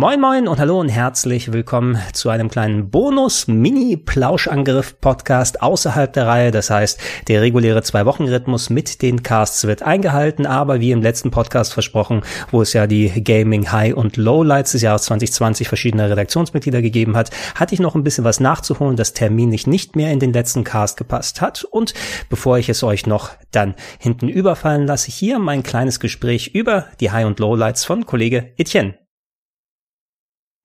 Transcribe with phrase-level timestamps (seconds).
[0.00, 6.50] Moin Moin und hallo und herzlich willkommen zu einem kleinen Bonus-Mini-Plauschangriff-Podcast außerhalb der Reihe.
[6.52, 11.74] Das heißt, der reguläre Zwei-Wochen-Rhythmus mit den Casts wird eingehalten, aber wie im letzten Podcast
[11.74, 17.14] versprochen, wo es ja die Gaming High und Lowlights des Jahres 2020 verschiedener Redaktionsmitglieder gegeben
[17.14, 20.64] hat, hatte ich noch ein bisschen was nachzuholen, das terminlich nicht mehr in den letzten
[20.64, 21.64] Cast gepasst hat.
[21.64, 21.92] Und
[22.30, 27.10] bevor ich es euch noch dann hinten überfallen lasse, hier mein kleines Gespräch über die
[27.10, 28.99] High und Lowlights von Kollege Etienne.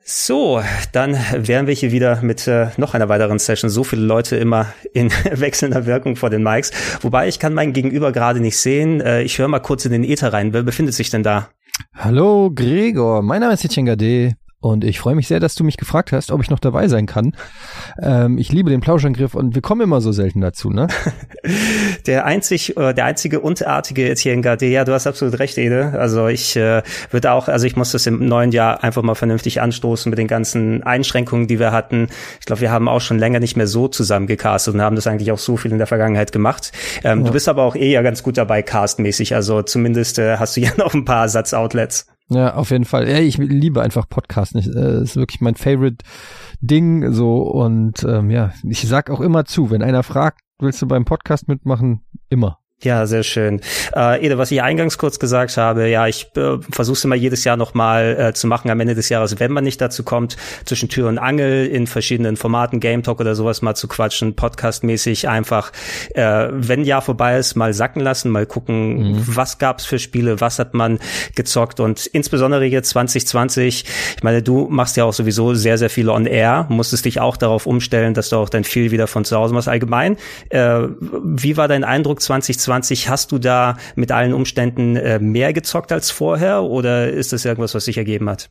[0.07, 3.71] So, dann wären wir hier wieder mit äh, noch einer weiteren Session.
[3.71, 6.69] So viele Leute immer in wechselnder Wirkung vor den Mics.
[7.01, 9.01] Wobei ich kann mein Gegenüber gerade nicht sehen.
[9.01, 10.53] Äh, ich höre mal kurz in den Ether rein.
[10.53, 11.49] Wer befindet sich denn da?
[11.95, 14.35] Hallo Gregor, mein Name ist Etienne
[14.65, 17.05] und ich freue mich sehr, dass du mich gefragt hast, ob ich noch dabei sein
[17.05, 17.33] kann.
[18.01, 20.87] Ähm, ich liebe den Plauschangriff und wir kommen immer so selten dazu, ne?
[22.07, 25.93] der einzig, äh, der einzige unartige Etienne Gardet, ja, du hast absolut recht, Ede.
[25.99, 29.61] Also ich äh, würde auch, also ich muss das im neuen Jahr einfach mal vernünftig
[29.61, 32.07] anstoßen mit den ganzen Einschränkungen, die wir hatten.
[32.39, 35.05] Ich glaube, wir haben auch schon länger nicht mehr so zusammen gecastet und haben das
[35.05, 36.71] eigentlich auch so viel in der Vergangenheit gemacht.
[37.03, 37.25] Ähm, ja.
[37.27, 39.35] Du bist aber auch eh ja ganz gut dabei, castmäßig.
[39.35, 42.07] Also zumindest äh, hast du ja noch ein paar Satz-Outlets.
[42.29, 43.07] Ja, auf jeden Fall.
[43.07, 44.59] Ja, ich liebe einfach Podcasten.
[44.59, 46.03] Das äh, ist wirklich mein Favorite
[46.59, 50.87] Ding so und ähm, ja, ich sag auch immer zu, wenn einer fragt, willst du
[50.87, 52.01] beim Podcast mitmachen?
[52.29, 52.59] Immer.
[52.83, 53.61] Ja, sehr schön.
[53.95, 57.45] Äh, Ede, was ich eingangs kurz gesagt habe, ja, ich äh, versuche es immer jedes
[57.45, 60.89] Jahr nochmal äh, zu machen am Ende des Jahres, wenn man nicht dazu kommt, zwischen
[60.89, 65.71] Tür und Angel in verschiedenen Formaten, Game Talk oder sowas mal zu quatschen, podcastmäßig einfach,
[66.15, 69.23] äh, wenn Jahr vorbei ist, mal sacken lassen, mal gucken, mhm.
[69.25, 70.99] was gab's für Spiele, was hat man
[71.33, 73.85] gezockt und insbesondere jetzt 2020,
[74.17, 77.37] ich meine, du machst ja auch sowieso sehr, sehr viel on air, musstest dich auch
[77.37, 79.69] darauf umstellen, dass du auch dann viel wieder von zu Hause machst.
[79.69, 80.17] Allgemein,
[80.49, 80.81] äh,
[81.23, 85.91] wie war dein Eindruck 2020 2020, hast du da mit allen Umständen äh, mehr gezockt
[85.91, 88.49] als vorher oder ist das irgendwas, was sich ergeben hat?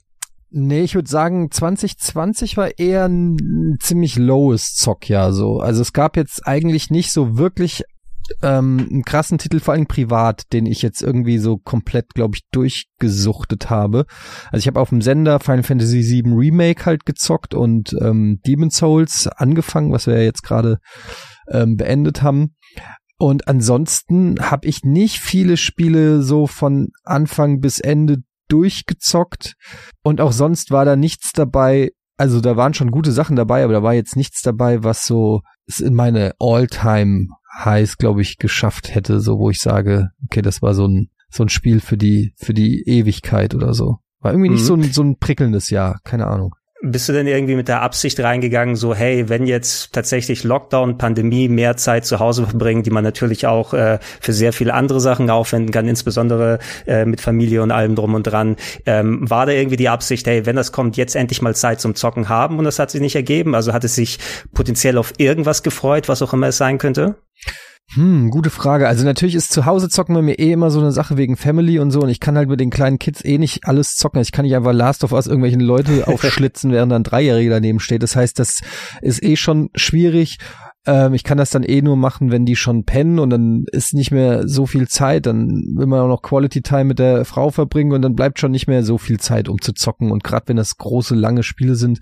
[0.50, 5.58] Nee, ich würde sagen, 2020 war eher ein ziemlich lowes Zockjahr so.
[5.58, 7.82] Also es gab jetzt eigentlich nicht so wirklich
[8.42, 12.42] ähm, einen krassen Titel, vor allem privat, den ich jetzt irgendwie so komplett, glaube ich,
[12.52, 14.06] durchgesuchtet habe.
[14.50, 18.70] Also ich habe auf dem Sender Final Fantasy VII Remake halt gezockt und ähm, Demon
[18.70, 20.78] Souls angefangen, was wir ja jetzt gerade
[21.50, 22.54] ähm, beendet haben.
[23.24, 28.18] Und ansonsten habe ich nicht viele Spiele so von Anfang bis Ende
[28.48, 29.54] durchgezockt.
[30.02, 31.92] Und auch sonst war da nichts dabei.
[32.18, 35.40] Also da waren schon gute Sachen dabei, aber da war jetzt nichts dabei, was so
[35.66, 37.28] es in meine All-Time
[37.64, 41.44] Highs, glaube ich, geschafft hätte, so wo ich sage, okay, das war so ein so
[41.44, 44.00] ein Spiel für die für die Ewigkeit oder so.
[44.20, 44.66] War irgendwie nicht mhm.
[44.66, 46.54] so ein so ein prickelndes Jahr, keine Ahnung.
[46.86, 51.48] Bist du denn irgendwie mit der Absicht reingegangen, so hey, wenn jetzt tatsächlich Lockdown, Pandemie
[51.48, 55.30] mehr Zeit zu Hause verbringen, die man natürlich auch äh, für sehr viele andere Sachen
[55.30, 59.76] aufwenden kann, insbesondere äh, mit Familie und allem drum und dran, ähm, war da irgendwie
[59.76, 62.78] die Absicht, hey, wenn das kommt, jetzt endlich mal Zeit zum Zocken haben und das
[62.78, 63.54] hat sich nicht ergeben?
[63.54, 64.18] Also hat es sich
[64.52, 67.14] potenziell auf irgendwas gefreut, was auch immer es sein könnte?
[67.92, 68.88] Hm, gute Frage.
[68.88, 71.78] Also natürlich ist zu Hause zocken bei mir eh immer so eine Sache wegen Family
[71.78, 74.20] und so und ich kann halt mit den kleinen Kids eh nicht alles zocken.
[74.20, 77.80] Ich kann nicht einfach Last of Us irgendwelchen Leute aufschlitzen, während dann ein Dreijähriger daneben
[77.80, 78.02] steht.
[78.02, 78.60] Das heißt, das
[79.00, 80.38] ist eh schon schwierig
[80.86, 83.94] ähm, ich kann das dann eh nur machen, wenn die schon pennen und dann ist
[83.94, 85.26] nicht mehr so viel Zeit.
[85.26, 88.50] Dann will man auch noch Quality Time mit der Frau verbringen und dann bleibt schon
[88.50, 90.10] nicht mehr so viel Zeit, um zu zocken.
[90.10, 92.00] Und gerade wenn das große, lange Spiele sind,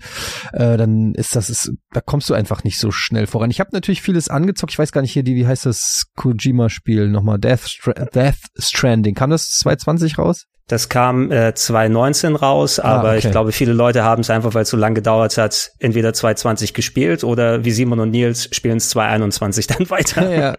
[0.51, 3.51] äh, dann ist das, ist, da kommst du einfach nicht so schnell voran.
[3.51, 4.73] Ich habe natürlich vieles angezockt.
[4.73, 7.39] Ich weiß gar nicht hier, die, wie heißt das Kojima-Spiel nochmal?
[7.39, 9.15] Death, Stra Death Stranding.
[9.15, 10.47] Kam das 2020 raus?
[10.67, 13.17] Das kam äh, 2019 raus, ah, aber okay.
[13.19, 16.73] ich glaube, viele Leute haben es einfach, weil es so lange gedauert hat, entweder 2020
[16.73, 20.33] gespielt oder wie Simon und Nils spielen es 2021 dann weiter.
[20.33, 20.55] Ja,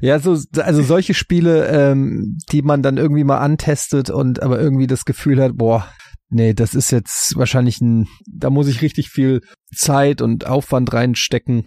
[0.00, 4.88] ja so, also solche Spiele, ähm, die man dann irgendwie mal antestet und aber irgendwie
[4.88, 5.86] das Gefühl hat, boah,
[6.30, 9.40] nee, das ist jetzt wahrscheinlich ein, da muss ich richtig viel
[9.74, 11.64] Zeit und Aufwand reinstecken.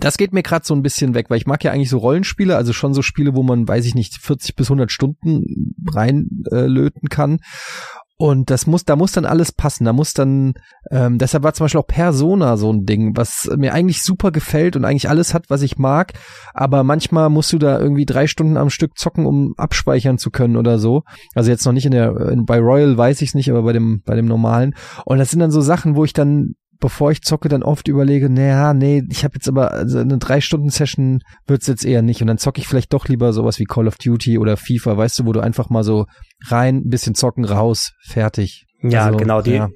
[0.00, 2.56] Das geht mir gerade so ein bisschen weg, weil ich mag ja eigentlich so Rollenspiele,
[2.56, 7.08] also schon so Spiele, wo man, weiß ich nicht, 40 bis 100 Stunden reinlöten äh,
[7.08, 7.38] kann.
[8.16, 9.84] Und das muss, da muss dann alles passen.
[9.84, 10.54] Da muss dann,
[10.90, 14.76] ähm, deshalb war zum Beispiel auch Persona so ein Ding, was mir eigentlich super gefällt
[14.76, 16.12] und eigentlich alles hat, was ich mag.
[16.52, 20.56] Aber manchmal musst du da irgendwie drei Stunden am Stück zocken, um abspeichern zu können
[20.56, 21.02] oder so.
[21.34, 23.72] Also jetzt noch nicht in der, in, bei Royal weiß ich es nicht, aber bei
[23.72, 24.76] dem, bei dem normalen.
[25.04, 28.30] Und das sind dann so Sachen, wo ich dann bevor ich zocke, dann oft überlege,
[28.30, 32.20] naja, nee, ich habe jetzt aber also eine drei Stunden Session wird's jetzt eher nicht
[32.20, 35.18] und dann zocke ich vielleicht doch lieber sowas wie Call of Duty oder FIFA, weißt
[35.18, 36.06] du, wo du einfach mal so
[36.46, 38.66] rein, ein bisschen zocken, raus, fertig.
[38.82, 39.40] Ja, also, genau.
[39.40, 39.70] Die, ja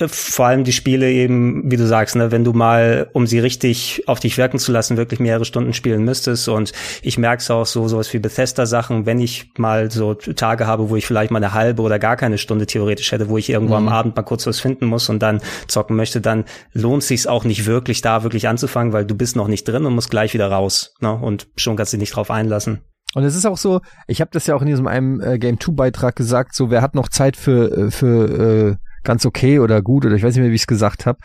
[0.00, 4.04] vor allem die Spiele eben, wie du sagst, ne, wenn du mal, um sie richtig
[4.06, 6.48] auf dich wirken zu lassen, wirklich mehrere Stunden spielen müsstest.
[6.48, 6.72] Und
[7.02, 10.96] ich merke es auch so, sowas wie Bethesda-Sachen, wenn ich mal so Tage habe, wo
[10.96, 13.88] ich vielleicht mal eine halbe oder gar keine Stunde theoretisch hätte, wo ich irgendwo mhm.
[13.88, 17.44] am Abend mal kurz was finden muss und dann zocken möchte, dann lohnt sich auch
[17.44, 20.50] nicht wirklich, da wirklich anzufangen, weil du bist noch nicht drin und musst gleich wieder
[20.50, 20.94] raus.
[21.00, 21.12] Ne?
[21.12, 22.80] Und schon kannst du dich nicht drauf einlassen.
[23.14, 25.60] Und es ist auch so, ich habe das ja auch in diesem einem äh, Game
[25.60, 29.82] 2 Beitrag gesagt, so wer hat noch Zeit für äh, für äh, ganz okay oder
[29.82, 31.18] gut oder ich weiß nicht mehr, wie ich es gesagt habe,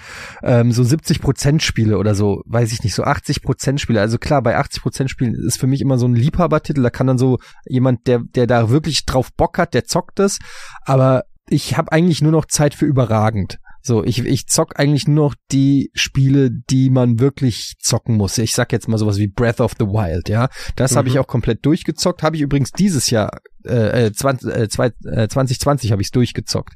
[0.44, 4.02] ähm, so 70 Prozent Spiele oder so, weiß ich nicht, so 80 Prozent Spiele.
[4.02, 6.82] Also klar, bei 80 Prozent Spielen ist für mich immer so ein Liebhabertitel.
[6.82, 10.40] Da kann dann so jemand, der der da wirklich drauf Bock hat, der zockt es.
[10.86, 13.60] Aber ich habe eigentlich nur noch Zeit für überragend.
[13.88, 18.38] So, ich, ich zock eigentlich nur noch die Spiele, die man wirklich zocken muss.
[18.38, 20.50] Ich sag jetzt mal sowas wie Breath of the Wild, ja.
[20.76, 20.98] Das mhm.
[20.98, 22.22] habe ich auch komplett durchgezockt.
[22.22, 26.74] Habe ich übrigens dieses Jahr, äh, 20, äh, 2020 habe ich es durchgezockt.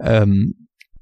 [0.00, 0.54] Ähm,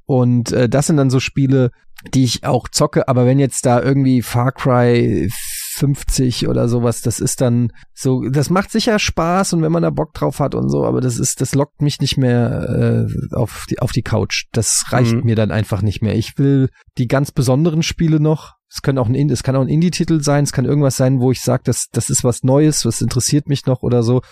[0.05, 1.71] und äh, das sind dann so Spiele,
[2.13, 5.31] die ich auch zocke, aber wenn jetzt da irgendwie Far Cry
[5.77, 9.91] 50 oder sowas, das ist dann so, das macht sicher Spaß und wenn man da
[9.91, 13.67] Bock drauf hat und so, aber das ist, das lockt mich nicht mehr äh, auf
[13.69, 14.47] die auf die Couch.
[14.53, 15.25] Das reicht mhm.
[15.25, 16.17] mir dann einfach nicht mehr.
[16.17, 18.55] Ich will die ganz besonderen Spiele noch.
[18.69, 21.31] Es kann auch ein, es kann auch ein Indie-Titel sein, es kann irgendwas sein, wo
[21.31, 24.23] ich sage, das, das ist was Neues, was interessiert mich noch oder so.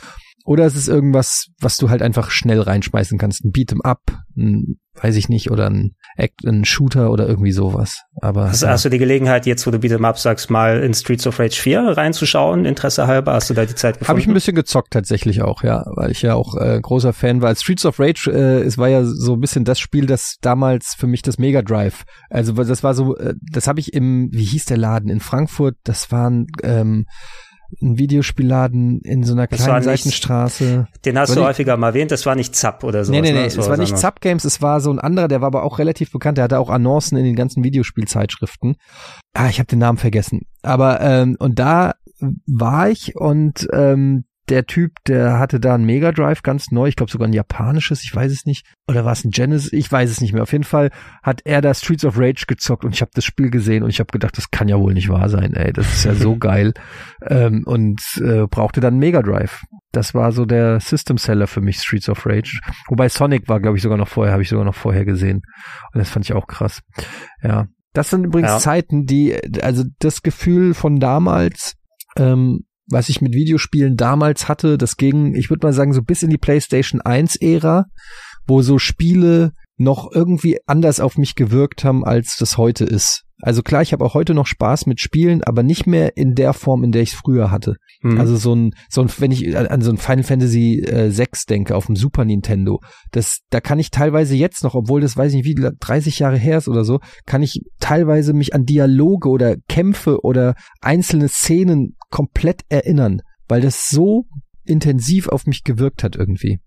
[0.47, 3.45] Oder es ist irgendwas, was du halt einfach schnell reinschmeißen kannst.
[3.45, 4.03] Ein Beat'em Up,
[4.37, 8.03] ein, weiß ich nicht, oder ein, Act, ein Shooter oder irgendwie sowas.
[8.21, 8.69] Aber hast, ja.
[8.69, 11.57] hast du die Gelegenheit, jetzt wo du Beat'em Up sagst, mal in Streets of Rage
[11.57, 13.33] 4 reinzuschauen, Interesse halber?
[13.33, 14.09] Hast du da die Zeit gefunden?
[14.09, 17.41] Habe ich ein bisschen gezockt tatsächlich auch, ja, weil ich ja auch äh, großer Fan
[17.41, 17.57] war.
[17.57, 21.07] Streets of Rage, äh, es war ja so ein bisschen das Spiel, das damals für
[21.07, 22.05] mich das Mega Drive.
[22.29, 25.77] Also das war so, äh, das habe ich im, wie hieß der Laden in Frankfurt?
[25.85, 27.07] Das waren ähm,
[27.83, 30.89] ein Videospielladen in so einer kleinen nicht, Seitenstraße.
[31.05, 33.13] Den hast war du nicht, häufiger mal erwähnt, das war nicht Zapp oder so.
[33.13, 33.47] Nee, nee, nee, ne?
[33.47, 36.11] es war nicht Zapp Games, es war so ein anderer, der war aber auch relativ
[36.11, 38.77] bekannt, der hatte auch Annoncen in den ganzen Videospielzeitschriften.
[39.33, 40.43] Ah, ich habe den Namen vergessen.
[40.63, 41.95] Aber, ähm, und da
[42.47, 46.97] war ich und ähm, der Typ, der hatte da ein Mega Drive ganz neu, ich
[46.97, 48.67] glaube sogar ein japanisches, ich weiß es nicht.
[48.87, 49.73] Oder war es ein Genesis?
[49.73, 50.43] Ich weiß es nicht mehr.
[50.43, 50.91] Auf jeden Fall
[51.23, 54.01] hat er da Streets of Rage gezockt und ich habe das Spiel gesehen und ich
[54.01, 55.73] habe gedacht, das kann ja wohl nicht wahr sein, ey.
[55.73, 56.75] Das ist ja so geil.
[57.23, 59.63] Ähm, und äh, brauchte dann Mega Drive.
[59.93, 62.61] Das war so der System Seller für mich, Streets of Rage.
[62.89, 65.43] Wobei Sonic war, glaube ich, sogar noch vorher, habe ich sogar noch vorher gesehen.
[65.93, 66.81] Und das fand ich auch krass.
[67.43, 67.67] Ja.
[67.95, 68.59] Das sind übrigens ja.
[68.59, 71.75] Zeiten, die, also das Gefühl von damals,
[72.19, 76.23] ähm, was ich mit Videospielen damals hatte, das ging, ich würde mal sagen, so bis
[76.23, 77.87] in die PlayStation 1 Ära,
[78.47, 83.25] wo so Spiele noch irgendwie anders auf mich gewirkt haben, als das heute ist.
[83.41, 86.53] Also klar, ich habe auch heute noch Spaß mit Spielen, aber nicht mehr in der
[86.53, 87.77] Form, in der ich es früher hatte.
[88.01, 88.19] Mhm.
[88.19, 91.75] Also so ein, so ein, wenn ich an so ein Final Fantasy äh, 6 denke
[91.75, 92.81] auf dem Super Nintendo,
[93.11, 96.39] das, da kann ich teilweise jetzt noch, obwohl das weiß ich nicht, wie 30 Jahre
[96.39, 101.97] her ist oder so, kann ich teilweise mich an Dialoge oder Kämpfe oder einzelne Szenen
[102.11, 104.27] komplett erinnern, weil das so
[104.65, 106.61] intensiv auf mich gewirkt hat irgendwie.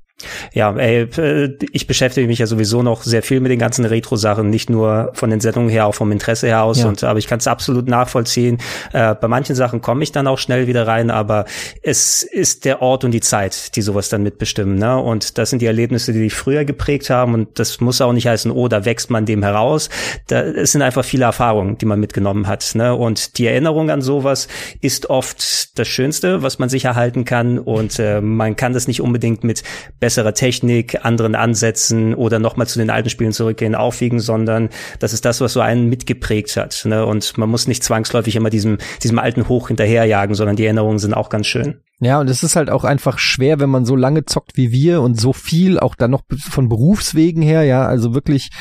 [0.52, 4.50] Ja, ey, äh, ich beschäftige mich ja sowieso noch sehr viel mit den ganzen Retro-Sachen,
[4.50, 6.80] nicht nur von den Sendungen her, auch vom Interesse her aus.
[6.80, 6.88] Ja.
[6.88, 8.57] Und aber ich kann es absolut nachvollziehen.
[8.94, 11.45] Äh, bei manchen Sachen komme ich dann auch schnell wieder rein, aber
[11.83, 14.80] es ist der Ort und die Zeit, die sowas dann mitbestimmen.
[14.80, 14.97] Ne?
[14.97, 17.36] Und das sind die Erlebnisse, die dich früher geprägt haben.
[17.36, 19.90] Und das muss auch nicht heißen, oh, da wächst man dem heraus.
[20.28, 22.71] Da, es sind einfach viele Erfahrungen, die man mitgenommen hat.
[22.74, 22.95] Ne?
[22.95, 24.47] Und die Erinnerung an sowas
[24.81, 27.59] ist oft das Schönste, was man sich erhalten kann.
[27.59, 29.62] Und äh, man kann das nicht unbedingt mit
[30.07, 35.26] besserer Technik, anderen Ansätzen oder nochmal zu den alten Spielen zurückgehen, aufwiegen, sondern das ist
[35.26, 36.85] das, was so einen mitgeprägt hat.
[36.85, 37.06] Ne?
[37.06, 41.14] Und man muss nicht zwangsläufig immer diesem, diesem alten Hoch hinterherjagen, sondern die Erinnerungen sind
[41.14, 41.81] auch ganz schön.
[41.99, 45.01] Ja, und es ist halt auch einfach schwer, wenn man so lange zockt wie wir
[45.01, 48.51] und so viel, auch dann noch von Berufswegen her, ja, also wirklich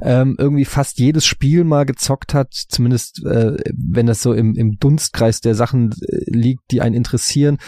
[0.00, 4.78] ähm, irgendwie fast jedes Spiel mal gezockt hat, zumindest äh, wenn das so im, im
[4.78, 7.58] Dunstkreis der Sachen äh, liegt, die einen interessieren,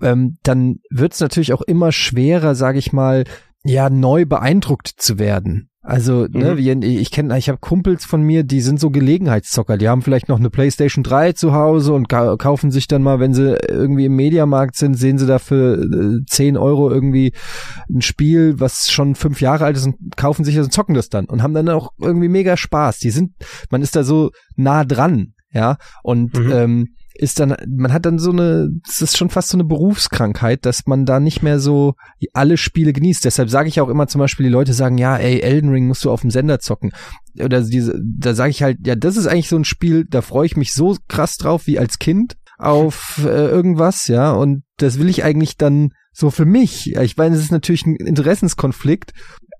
[0.00, 3.24] ähm, dann wird es natürlich auch immer schwerer, sage ich mal,
[3.64, 5.67] ja, neu beeindruckt zu werden.
[5.82, 6.82] Also, ne, mhm.
[6.82, 9.78] wie, ich kenne, ich habe Kumpels von mir, die sind so Gelegenheitszocker.
[9.78, 13.32] Die haben vielleicht noch eine PlayStation 3 zu Hause und kaufen sich dann mal, wenn
[13.32, 17.32] sie irgendwie im Mediamarkt sind, sehen sie dafür äh, 10 Euro irgendwie
[17.88, 21.10] ein Spiel, was schon fünf Jahre alt ist und kaufen sich das und zocken das
[21.10, 22.98] dann und haben dann auch irgendwie mega Spaß.
[22.98, 23.32] Die sind,
[23.70, 26.52] man ist da so nah dran, ja, und mhm.
[26.52, 26.88] ähm,
[27.18, 30.86] ist dann, man hat dann so eine, das ist schon fast so eine Berufskrankheit, dass
[30.86, 31.94] man da nicht mehr so
[32.32, 33.24] alle Spiele genießt.
[33.24, 36.04] Deshalb sage ich auch immer zum Beispiel, die Leute sagen, ja, ey, Elden Ring musst
[36.04, 36.92] du auf dem Sender zocken.
[37.38, 40.46] Oder diese, da sage ich halt, ja, das ist eigentlich so ein Spiel, da freue
[40.46, 45.08] ich mich so krass drauf wie als Kind auf äh, irgendwas, ja, und das will
[45.08, 46.94] ich eigentlich dann so für mich.
[46.96, 49.12] Ich meine, es ist natürlich ein Interessenskonflikt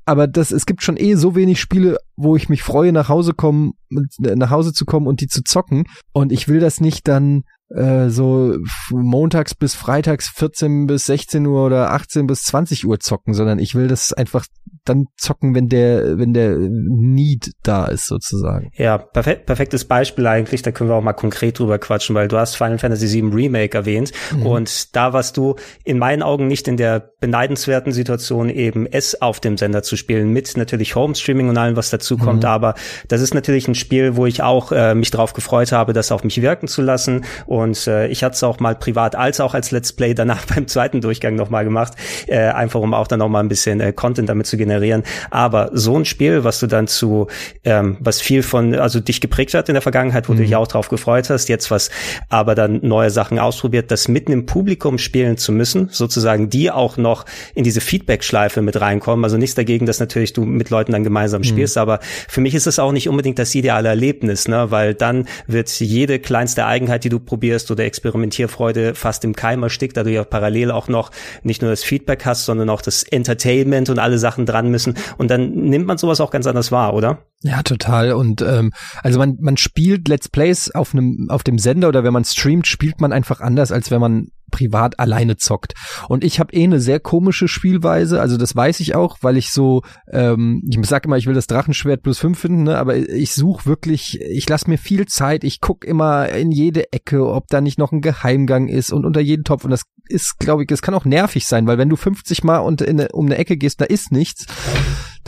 [0.09, 3.33] aber das, es gibt schon eh so wenig Spiele, wo ich mich freue, nach Hause
[3.33, 5.85] kommen, nach Hause zu kommen und die zu zocken.
[6.13, 8.57] Und ich will das nicht dann äh, so
[8.91, 13.75] montags bis freitags 14 bis 16 Uhr oder 18 bis 20 Uhr zocken, sondern ich
[13.75, 14.47] will das einfach
[14.85, 18.71] dann zocken, wenn der, wenn der Need da ist, sozusagen.
[18.75, 22.39] Ja, perfekt, perfektes Beispiel eigentlich, da können wir auch mal konkret drüber quatschen, weil du
[22.39, 24.47] hast Final Fantasy VII Remake erwähnt mhm.
[24.47, 29.41] und da warst du in meinen Augen nicht in der beneidenswerten Situation eben es auf
[29.41, 32.49] dem Sender zu spielen, mit natürlich Homestreaming und allem, was dazu kommt, mhm.
[32.49, 32.75] aber
[33.09, 36.25] das ist natürlich ein Spiel, wo ich auch äh, mich darauf gefreut habe, das auf
[36.25, 39.71] mich wirken zu lassen und äh, ich hatte es auch mal privat als auch als
[39.71, 41.95] Let's Play danach beim zweiten Durchgang nochmal gemacht,
[42.27, 45.03] äh, einfach um auch dann nochmal ein bisschen äh, Content damit zu generieren.
[45.31, 47.27] Aber so ein Spiel, was du dann zu,
[47.65, 50.39] ähm, was viel von, also dich geprägt hat in der Vergangenheit, wo mhm.
[50.39, 51.91] du dich auch drauf gefreut hast, jetzt was
[52.29, 56.97] aber dann neue Sachen ausprobiert, das mitten im Publikum spielen zu müssen, sozusagen die auch
[56.97, 57.25] noch
[57.55, 59.25] in diese Feedback-Schleife mit reinkommen.
[59.25, 61.47] Also nichts dagegen, dass natürlich du mit Leuten dann gemeinsam mhm.
[61.47, 64.71] spielst, aber für mich ist es auch nicht unbedingt das ideale Erlebnis, ne?
[64.71, 69.97] weil dann wird jede kleinste Eigenheit, die du probierst, oder Experimentierfreude fast im Keim erstickt,
[69.97, 71.11] da du ja parallel auch noch
[71.43, 74.95] nicht nur das Feedback hast, sondern auch das Entertainment und alle Sachen dran müssen.
[75.17, 77.19] Und dann nimmt man sowas auch ganz anders wahr, oder?
[77.43, 78.13] Ja, total.
[78.13, 82.13] Und ähm, also man, man spielt Let's Plays auf einem auf dem Sender oder wenn
[82.13, 85.75] man streamt, spielt man einfach anders, als wenn man privat alleine zockt.
[86.09, 89.53] Und ich habe eh eine sehr komische Spielweise, also das weiß ich auch, weil ich
[89.53, 93.35] so, ähm, ich sage immer, ich will das Drachenschwert plus fünf finden, ne, aber ich
[93.35, 97.61] suche wirklich, ich lasse mir viel Zeit, ich guck immer in jede Ecke, ob da
[97.61, 99.65] nicht noch ein Geheimgang ist und unter jeden Topf.
[99.65, 102.59] Und das ist, glaube ich, das kann auch nervig sein, weil wenn du 50 Mal
[102.59, 104.47] und in um eine Ecke gehst, da ist nichts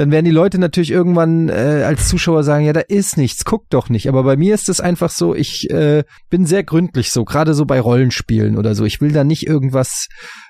[0.01, 3.69] dann werden die Leute natürlich irgendwann äh, als Zuschauer sagen, ja, da ist nichts, guck
[3.69, 4.09] doch nicht.
[4.09, 7.67] Aber bei mir ist es einfach so, ich äh, bin sehr gründlich so, gerade so
[7.67, 8.87] bei Rollenspielen oder so.
[8.87, 10.09] Ich will da nicht irgendwas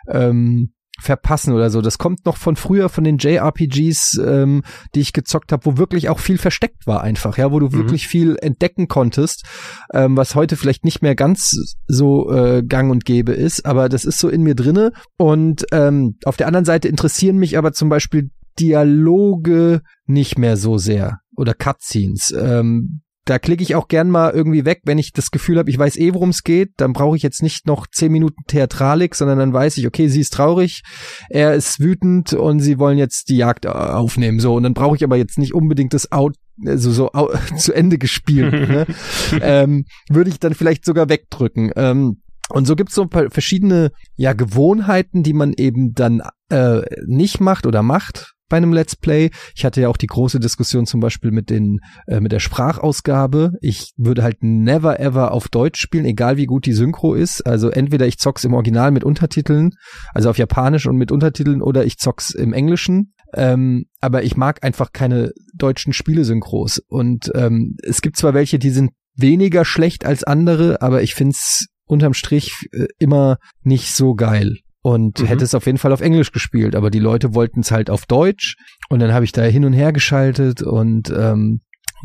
[0.09, 1.81] ähm, verpassen oder so.
[1.81, 4.63] Das kommt noch von früher von den JRPGs, ähm,
[4.95, 7.73] die ich gezockt habe, wo wirklich auch viel versteckt war einfach, ja, wo du mhm.
[7.73, 9.45] wirklich viel entdecken konntest,
[9.93, 14.05] ähm, was heute vielleicht nicht mehr ganz so äh, gang und gäbe ist, aber das
[14.05, 14.93] ist so in mir drinne.
[15.17, 18.31] Und ähm, auf der anderen Seite interessieren mich aber zum Beispiel
[18.61, 22.35] Dialoge nicht mehr so sehr oder Cutscenes.
[22.39, 25.79] Ähm, da klicke ich auch gern mal irgendwie weg, wenn ich das Gefühl habe, ich
[25.79, 26.73] weiß eh, worum es geht.
[26.79, 30.21] Dann brauche ich jetzt nicht noch zehn Minuten Theatralik, sondern dann weiß ich, okay, sie
[30.21, 30.83] ist traurig,
[31.29, 34.41] er ist wütend und sie wollen jetzt die Jagd äh, aufnehmen.
[34.41, 36.35] So und dann brauche ich aber jetzt nicht unbedingt das Out
[36.67, 38.53] also so au zu Ende gespielt.
[38.53, 38.87] ne?
[39.41, 41.73] ähm, Würde ich dann vielleicht sogar wegdrücken.
[41.77, 46.83] Ähm, und so gibt's so ein paar verschiedene ja Gewohnheiten, die man eben dann äh,
[47.07, 49.31] nicht macht oder macht bei einem Let's Play.
[49.55, 53.53] Ich hatte ja auch die große Diskussion zum Beispiel mit den äh, mit der Sprachausgabe.
[53.63, 57.47] Ich würde halt never ever auf Deutsch spielen, egal wie gut die Synchro ist.
[57.47, 59.71] Also entweder ich zock's im Original mit Untertiteln,
[60.13, 63.15] also auf Japanisch und mit Untertiteln, oder ich zock's im Englischen.
[63.33, 66.83] Ähm, aber ich mag einfach keine deutschen Spielesynchros.
[66.89, 71.67] Und ähm, es gibt zwar welche, die sind weniger schlecht als andere, aber ich find's
[71.85, 75.27] unterm Strich äh, immer nicht so geil und mhm.
[75.27, 78.07] hätte es auf jeden Fall auf Englisch gespielt, aber die Leute wollten es halt auf
[78.07, 78.57] Deutsch
[78.89, 81.61] und dann habe ich da hin und her geschaltet und ähm,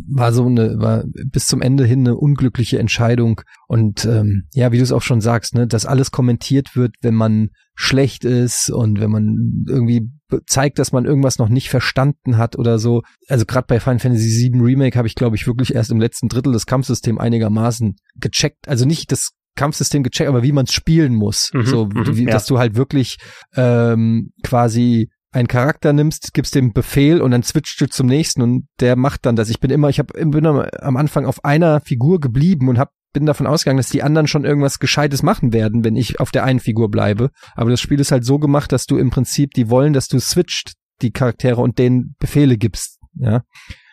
[0.07, 3.41] war so eine, war bis zum Ende hin eine unglückliche Entscheidung.
[3.67, 7.15] Und ähm, ja, wie du es auch schon sagst, ne, dass alles kommentiert wird, wenn
[7.15, 10.09] man schlecht ist und wenn man irgendwie
[10.47, 13.03] zeigt, dass man irgendwas noch nicht verstanden hat oder so.
[13.27, 16.29] Also gerade bei Final Fantasy VII Remake habe ich, glaube ich, wirklich erst im letzten
[16.29, 18.67] Drittel das Kampfsystem einigermaßen gecheckt.
[18.67, 21.51] Also nicht das Kampfsystem gecheckt, aber wie man es spielen muss.
[21.53, 22.31] Mhm, so, mhm, wie, ja.
[22.31, 23.17] dass du halt wirklich
[23.55, 28.67] ähm, quasi einen Charakter nimmst, gibst dem Befehl und dann switcht du zum nächsten und
[28.79, 29.49] der macht dann das.
[29.49, 33.25] Ich bin immer, ich hab, bin am Anfang auf einer Figur geblieben und hab, bin
[33.25, 36.61] davon ausgegangen, dass die anderen schon irgendwas Gescheites machen werden, wenn ich auf der einen
[36.61, 37.31] Figur bleibe.
[37.53, 40.19] Aber das Spiel ist halt so gemacht, dass du im Prinzip, die wollen, dass du
[40.19, 42.99] switcht, die Charaktere und denen Befehle gibst.
[43.15, 43.43] Ja.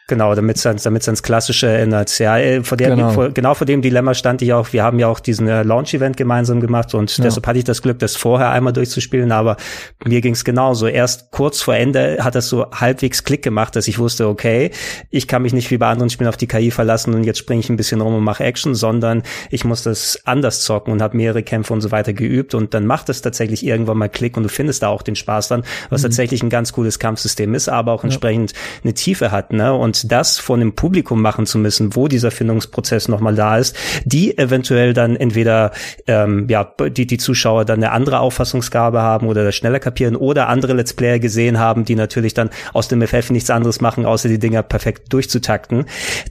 [0.08, 2.18] Genau, damit es ans, damit's ans Klassische erinnert.
[2.18, 3.10] Ja, äh, vor der, genau.
[3.12, 4.72] Vor, genau vor dem Dilemma stand ich auch.
[4.72, 7.24] Wir haben ja auch diesen äh, Launch-Event gemeinsam gemacht und ja.
[7.24, 9.56] deshalb hatte ich das Glück, das vorher einmal durchzuspielen, aber
[10.04, 10.88] mir ging's genauso.
[10.88, 14.72] Erst kurz vor Ende hat das so halbwegs Klick gemacht, dass ich wusste, okay,
[15.10, 17.60] ich kann mich nicht wie bei anderen Spielen auf die KI verlassen und jetzt springe
[17.60, 21.16] ich ein bisschen rum und mache Action, sondern ich muss das anders zocken und habe
[21.16, 24.42] mehrere Kämpfe und so weiter geübt und dann macht es tatsächlich irgendwann mal Klick und
[24.42, 26.06] du findest da auch den Spaß dran, was mhm.
[26.06, 28.58] tatsächlich ein ganz cooles Kampfsystem ist, aber auch entsprechend ja.
[28.82, 29.72] eine Tiefe hat, ne?
[29.72, 33.76] Und und das von dem Publikum machen zu müssen, wo dieser Findungsprozess nochmal da ist,
[34.04, 35.72] die eventuell dann entweder
[36.06, 40.48] ähm, ja die die Zuschauer dann eine andere Auffassungsgabe haben oder das schneller kapieren oder
[40.48, 44.28] andere Let's Player gesehen haben, die natürlich dann aus dem FF nichts anderes machen, außer
[44.28, 45.84] die Dinger perfekt durchzutakten,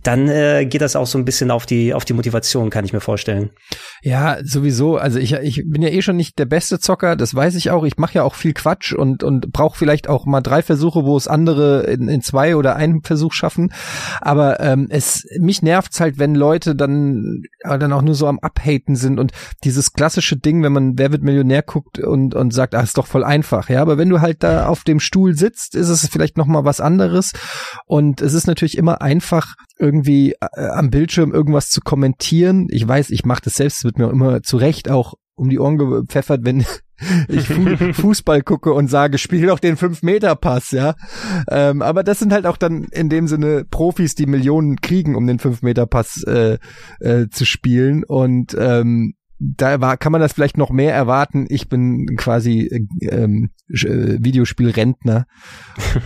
[0.03, 2.93] dann äh, geht das auch so ein bisschen auf die auf die Motivation, kann ich
[2.93, 3.51] mir vorstellen.
[4.01, 4.97] Ja, sowieso.
[4.97, 7.83] Also ich ich bin ja eh schon nicht der beste Zocker, das weiß ich auch.
[7.83, 11.15] Ich mache ja auch viel Quatsch und und brauche vielleicht auch mal drei Versuche, wo
[11.15, 13.73] es andere in, in zwei oder einen Versuch schaffen schaffen.
[14.21, 18.39] Aber ähm, es mich nervt's halt, wenn Leute dann äh, dann auch nur so am
[18.39, 19.31] Abhaten sind und
[19.63, 23.07] dieses klassische Ding, wenn man Wer wird Millionär guckt und und sagt, ach, ist doch
[23.07, 23.81] voll einfach, ja.
[23.81, 26.81] Aber wenn du halt da auf dem Stuhl sitzt, ist es vielleicht noch mal was
[26.81, 27.31] anderes.
[27.85, 32.67] Und es ist natürlich immer einfach, irgendwie äh, am Bildschirm irgendwas zu kommentieren.
[32.69, 35.77] Ich weiß, ich mache das selbst, wird mir immer zu Recht auch um die Ohren
[35.77, 36.65] gepfeffert, wenn
[37.27, 40.95] ich Fußball gucke und sage, spiel doch den 5-Meter-Pass, ja.
[41.49, 45.27] Ähm, aber das sind halt auch dann in dem Sinne Profis, die Millionen kriegen, um
[45.27, 46.57] den 5-Meter-Pass äh,
[46.99, 48.03] äh, zu spielen.
[48.03, 51.47] Und ähm, da war, kann man das vielleicht noch mehr erwarten.
[51.49, 55.25] Ich bin quasi ähm, äh, Videospielrentner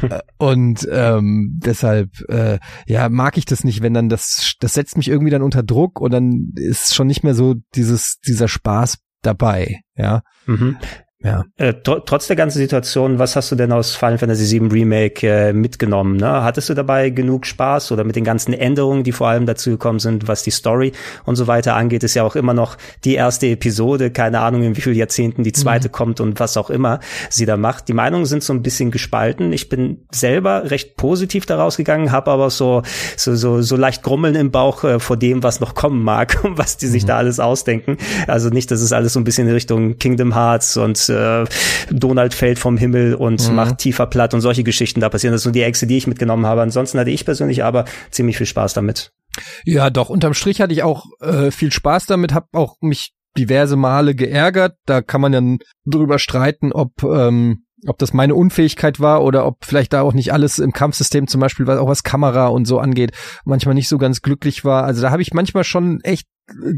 [0.04, 4.96] äh, und ähm, deshalb äh, ja mag ich das nicht, wenn dann das das setzt
[4.96, 9.00] mich irgendwie dann unter Druck und dann ist schon nicht mehr so dieses dieser Spaß
[9.26, 10.22] dabei, ja.
[10.46, 10.78] Mhm.
[11.24, 11.46] Ja.
[11.56, 15.28] Äh, tr trotz der ganzen Situation, was hast du denn aus Final Fantasy VII Remake
[15.28, 16.18] äh, mitgenommen?
[16.18, 16.44] Ne?
[16.44, 20.00] Hattest du dabei genug Spaß oder mit den ganzen Änderungen, die vor allem dazu gekommen
[20.00, 20.92] sind, was die Story
[21.24, 24.76] und so weiter angeht, ist ja auch immer noch die erste Episode, keine Ahnung in
[24.76, 25.92] wie vielen Jahrzehnten die zweite mhm.
[25.94, 27.88] kommt und was auch immer sie da macht.
[27.88, 29.54] Die Meinungen sind so ein bisschen gespalten.
[29.54, 32.84] Ich bin selber recht positiv daraus gegangen, habe aber so,
[33.16, 36.58] so, so, so leicht Grummeln im Bauch äh, vor dem, was noch kommen mag und
[36.58, 37.08] was die sich mhm.
[37.08, 37.98] da alles ausdenken.
[38.28, 41.46] Also nicht, dass es alles so ein bisschen in Richtung Kingdom Hearts und äh,
[41.90, 43.56] Donald fällt vom Himmel und mhm.
[43.56, 45.34] macht tiefer platt und solche Geschichten da passieren.
[45.34, 46.62] Das sind die Ängste, die ich mitgenommen habe.
[46.62, 49.12] Ansonsten hatte ich persönlich aber ziemlich viel Spaß damit.
[49.66, 53.76] Ja, doch, unterm Strich hatte ich auch äh, viel Spaß damit, habe auch mich diverse
[53.76, 54.76] Male geärgert.
[54.86, 55.42] Da kann man ja
[55.86, 60.34] drüber streiten, ob ähm, ob das meine Unfähigkeit war oder ob vielleicht da auch nicht
[60.34, 63.12] alles im Kampfsystem zum Beispiel, was auch was Kamera und so angeht,
[63.44, 64.86] manchmal nicht so ganz glücklich war.
[64.86, 66.28] Also da habe ich manchmal schon echt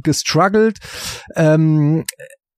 [0.04, 0.80] gestruggelt.
[1.36, 2.06] Ähm,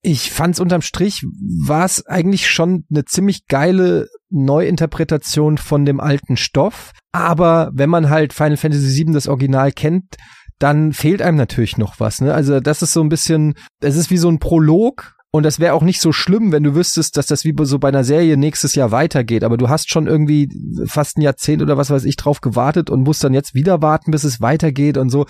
[0.01, 1.23] ich fand's unterm Strich
[1.67, 6.93] war es eigentlich schon eine ziemlich geile Neuinterpretation von dem alten Stoff.
[7.11, 10.15] Aber wenn man halt Final Fantasy VII das Original kennt,
[10.57, 12.21] dann fehlt einem natürlich noch was.
[12.21, 12.33] Ne?
[12.33, 15.73] Also das ist so ein bisschen, es ist wie so ein Prolog und das wäre
[15.73, 18.75] auch nicht so schlimm, wenn du wüsstest, dass das wie so bei einer Serie nächstes
[18.75, 19.43] Jahr weitergeht.
[19.43, 20.49] Aber du hast schon irgendwie
[20.85, 24.11] fast ein Jahrzehnt oder was weiß ich drauf gewartet und musst dann jetzt wieder warten,
[24.11, 25.25] bis es weitergeht und so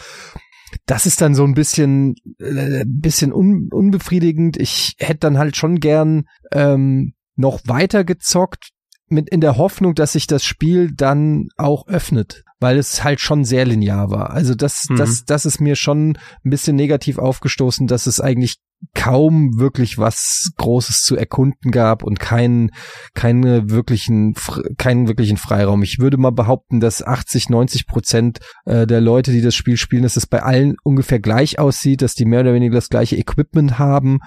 [0.85, 4.57] das ist dann so ein bisschen, äh, bisschen un, unbefriedigend.
[4.57, 8.69] Ich hätte dann halt schon gern ähm, noch weiter gezockt,
[9.07, 13.43] mit in der Hoffnung, dass sich das Spiel dann auch öffnet, weil es halt schon
[13.43, 14.31] sehr linear war.
[14.31, 14.97] Also das, mhm.
[14.97, 18.57] das, das ist mir schon ein bisschen negativ aufgestoßen, dass es eigentlich
[18.95, 22.71] kaum wirklich was Großes zu erkunden gab und keinen,
[23.13, 24.35] keine wirklichen,
[24.77, 25.83] keinen wirklichen Freiraum.
[25.83, 30.03] Ich würde mal behaupten, dass 80, 90 Prozent äh, der Leute, die das Spiel spielen,
[30.03, 33.79] dass es bei allen ungefähr gleich aussieht, dass die mehr oder weniger das gleiche Equipment
[33.79, 34.19] haben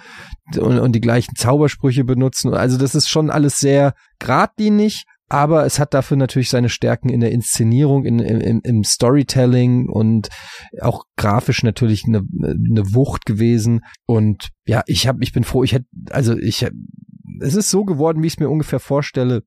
[0.59, 2.53] und, und die gleichen Zaubersprüche benutzen.
[2.55, 7.21] Also das ist schon alles sehr geradlinig aber es hat dafür natürlich seine Stärken in
[7.21, 10.29] der Inszenierung, in, im, im Storytelling und
[10.83, 13.81] auch grafisch natürlich eine, eine Wucht gewesen.
[14.05, 16.67] Und ja, ich habe, ich bin froh, ich hätte, also ich,
[17.41, 19.43] es ist so geworden, wie ich es mir ungefähr vorstelle.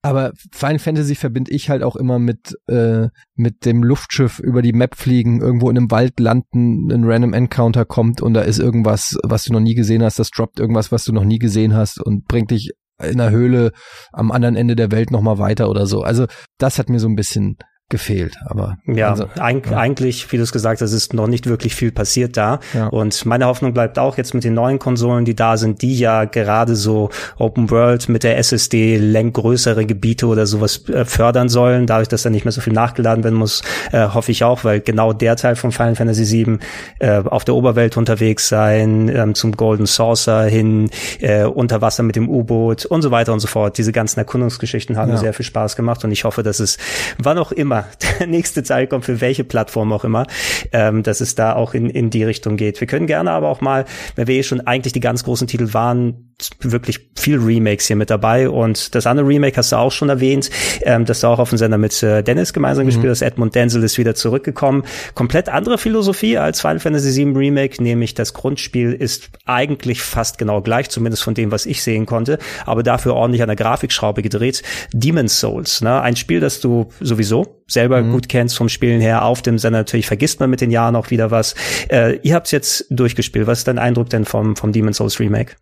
[0.00, 4.72] Aber Final Fantasy verbinde ich halt auch immer mit äh, mit dem Luftschiff über die
[4.72, 9.16] Map fliegen, irgendwo in einem Wald landen, ein Random Encounter kommt und da ist irgendwas,
[9.24, 12.00] was du noch nie gesehen hast, das droppt irgendwas, was du noch nie gesehen hast
[12.00, 13.72] und bringt dich in der Höhle
[14.12, 16.02] am anderen Ende der Welt nochmal weiter oder so.
[16.02, 16.26] Also
[16.58, 18.36] das hat mir so ein bisschen gefehlt.
[18.46, 19.76] Aber ja, also, eig ja.
[19.76, 22.58] eigentlich, wie du es gesagt hast, ist noch nicht wirklich viel passiert da.
[22.74, 22.88] Ja.
[22.88, 26.24] Und meine Hoffnung bleibt auch jetzt mit den neuen Konsolen, die da sind, die ja
[26.24, 31.86] gerade so Open World mit der SSD lenk größere Gebiete oder sowas äh, fördern sollen.
[31.86, 34.80] Dadurch, dass da nicht mehr so viel nachgeladen werden muss, äh, hoffe ich auch, weil
[34.80, 36.58] genau der Teil von Final Fantasy VII
[36.98, 42.16] äh, auf der Oberwelt unterwegs sein, ähm, zum Golden Saucer hin, äh, unter Wasser mit
[42.16, 43.78] dem U-Boot und so weiter und so fort.
[43.78, 45.14] Diese ganzen Erkundungsgeschichten haben ja.
[45.14, 46.78] mir sehr viel Spaß gemacht und ich hoffe, dass es
[47.18, 47.86] wann auch immer immer
[48.18, 50.26] der nächste Teil kommt, für welche Plattform auch immer,
[50.72, 52.80] ähm, dass es da auch in, in die Richtung geht.
[52.80, 53.84] Wir können gerne aber auch mal,
[54.14, 58.10] wenn wir eh schon eigentlich die ganz großen Titel waren, wirklich viel Remakes hier mit
[58.10, 58.50] dabei.
[58.50, 60.50] Und das andere Remake hast du auch schon erwähnt,
[60.82, 62.88] ähm, dass du auch auf dem Sender mit äh, Dennis gemeinsam mhm.
[62.88, 63.22] gespielt hast.
[63.22, 64.84] Edmund Denzel ist wieder zurückgekommen.
[65.14, 70.60] Komplett andere Philosophie als Final Fantasy VII Remake, nämlich das Grundspiel ist eigentlich fast genau
[70.60, 74.62] gleich, zumindest von dem, was ich sehen konnte, aber dafür ordentlich an der Grafikschraube gedreht.
[74.92, 76.00] Demon's Souls, ne?
[76.02, 78.12] ein Spiel, das du sowieso selber mhm.
[78.12, 79.24] gut kennst vom Spielen her.
[79.24, 81.54] Auf dem Sender natürlich vergisst man mit den Jahren auch wieder was.
[81.88, 83.46] Äh, ihr habt es jetzt durchgespielt.
[83.46, 85.56] Was ist dein Eindruck denn vom, vom Demon's Souls Remake?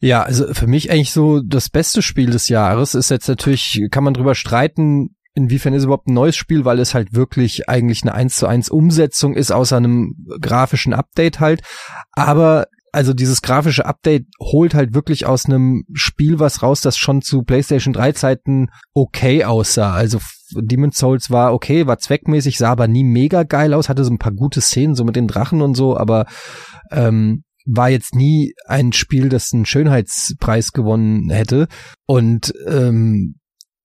[0.00, 4.02] Ja, also für mich eigentlich so das beste Spiel des Jahres ist jetzt natürlich, kann
[4.02, 8.14] man drüber streiten, inwiefern ist überhaupt ein neues Spiel, weil es halt wirklich eigentlich eine
[8.14, 11.62] 1 zu 1 Umsetzung ist, außer einem grafischen Update halt.
[12.12, 17.22] Aber also dieses grafische Update holt halt wirklich aus einem Spiel was raus, das schon
[17.22, 19.92] zu PlayStation 3 Zeiten okay aussah.
[19.92, 20.18] Also
[20.56, 24.18] Demon's Souls war okay, war zweckmäßig, sah aber nie mega geil aus, hatte so ein
[24.18, 26.26] paar gute Szenen, so mit den Drachen und so, aber
[26.90, 31.68] ähm, war jetzt nie ein Spiel, das einen Schönheitspreis gewonnen hätte.
[32.06, 33.36] Und ähm,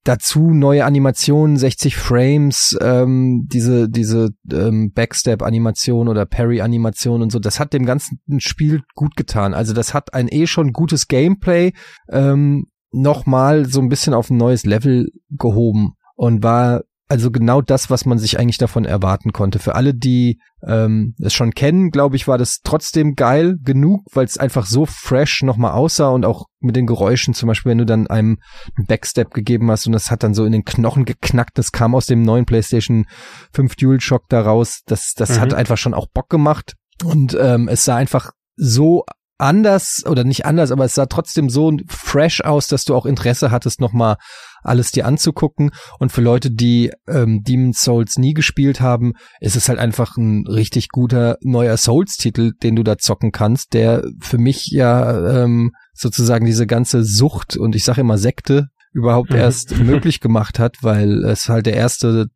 [0.03, 7.39] dazu neue Animationen, 60 Frames, ähm, diese diese ähm, Backstep-Animation oder Parry-Animation und so.
[7.39, 9.53] Das hat dem ganzen Spiel gut getan.
[9.53, 11.73] Also das hat ein eh schon gutes Gameplay
[12.09, 17.89] ähm, nochmal so ein bisschen auf ein neues Level gehoben und war also genau das,
[17.89, 19.59] was man sich eigentlich davon erwarten konnte.
[19.59, 24.25] Für alle, die ähm, es schon kennen, glaube ich, war das trotzdem geil genug, weil
[24.25, 27.85] es einfach so fresh nochmal aussah und auch mit den Geräuschen, zum Beispiel, wenn du
[27.85, 28.39] dann einem
[28.75, 31.93] einen Backstep gegeben hast und das hat dann so in den Knochen geknackt, das kam
[31.93, 33.05] aus dem neuen PlayStation
[33.53, 35.41] 5 DualShock daraus, das, das mhm.
[35.41, 39.03] hat einfach schon auch Bock gemacht und ähm, es sah einfach so
[39.37, 43.51] anders oder nicht anders, aber es sah trotzdem so fresh aus, dass du auch Interesse
[43.51, 44.17] hattest, nochmal
[44.63, 45.71] alles dir anzugucken.
[45.99, 50.45] Und für Leute, die ähm, Demon's Souls nie gespielt haben, ist es halt einfach ein
[50.47, 56.45] richtig guter neuer Souls-Titel, den du da zocken kannst, der für mich ja ähm, sozusagen
[56.45, 59.37] diese ganze Sucht und ich sage immer Sekte überhaupt mhm.
[59.37, 62.27] erst möglich gemacht hat, weil es halt der erste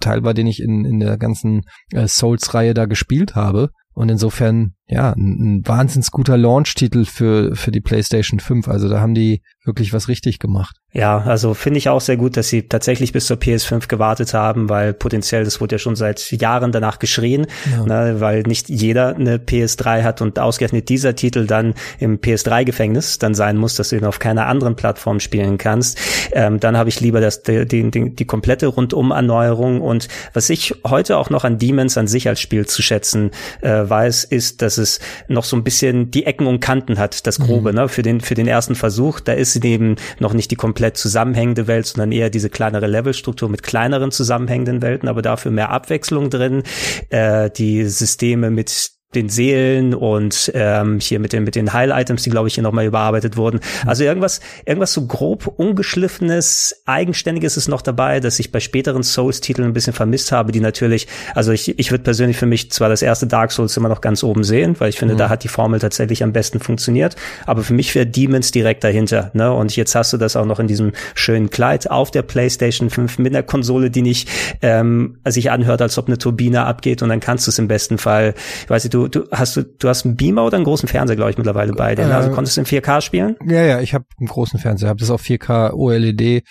[0.00, 3.70] Teil war, den ich in, in der ganzen äh, Souls-Reihe da gespielt habe.
[3.92, 8.66] Und insofern, ja, ein, ein wahnsinns guter Launch-Titel für, für die PlayStation 5.
[8.68, 10.76] Also da haben die wirklich was richtig gemacht.
[10.92, 14.68] Ja, also finde ich auch sehr gut, dass sie tatsächlich bis zur PS5 gewartet haben,
[14.68, 17.84] weil potenziell, das wurde ja schon seit Jahren danach geschrien, ja.
[17.84, 23.34] ne, weil nicht jeder eine PS3 hat und ausgerechnet dieser Titel dann im PS3-Gefängnis dann
[23.34, 25.96] sein muss, dass du ihn auf keiner anderen Plattform spielen kannst.
[26.32, 31.18] Ähm, dann habe ich lieber das, die, die, die komplette Rundum-Erneuerung und was ich heute
[31.18, 35.00] auch noch an Demons an sich als Spiel zu schätzen äh, weiß, ist, dass es
[35.28, 37.78] noch so ein bisschen die Ecken und Kanten hat, das Grobe, mhm.
[37.78, 39.20] ne, für den, für den ersten Versuch.
[39.20, 43.62] Da ist eben noch nicht die komplett zusammenhängende Welt, sondern eher diese kleinere Levelstruktur mit
[43.62, 46.62] kleineren zusammenhängenden Welten, aber dafür mehr Abwechslung drin.
[47.10, 52.30] Äh, die Systeme mit den Seelen und ähm, hier mit den mit den Heil-Items, die
[52.30, 53.58] glaube ich hier nochmal überarbeitet wurden.
[53.84, 59.66] Also irgendwas irgendwas so grob ungeschliffenes, eigenständiges ist noch dabei, dass ich bei späteren Souls-Titeln
[59.66, 63.02] ein bisschen vermisst habe, die natürlich, also ich ich würde persönlich für mich zwar das
[63.02, 65.18] erste Dark Souls immer noch ganz oben sehen, weil ich finde, mhm.
[65.18, 69.32] da hat die Formel tatsächlich am besten funktioniert, aber für mich wäre Demons direkt dahinter,
[69.34, 69.52] ne?
[69.52, 73.18] Und jetzt hast du das auch noch in diesem schönen Kleid auf der PlayStation 5
[73.18, 74.28] mit einer Konsole, die nicht
[74.62, 77.98] ähm, sich anhört, als ob eine Turbine abgeht und dann kannst du es im besten
[77.98, 80.88] Fall, ich weiß nicht, du du, hast du, du hast einen Beamer oder einen großen
[80.88, 82.06] Fernseher, glaube ich, mittlerweile bei dir.
[82.06, 82.14] Ne?
[82.14, 83.36] Also äh, konntest du in 4K spielen?
[83.46, 86.44] Ja, ja, ich habe einen großen Fernseher, habe das auf 4K OLED.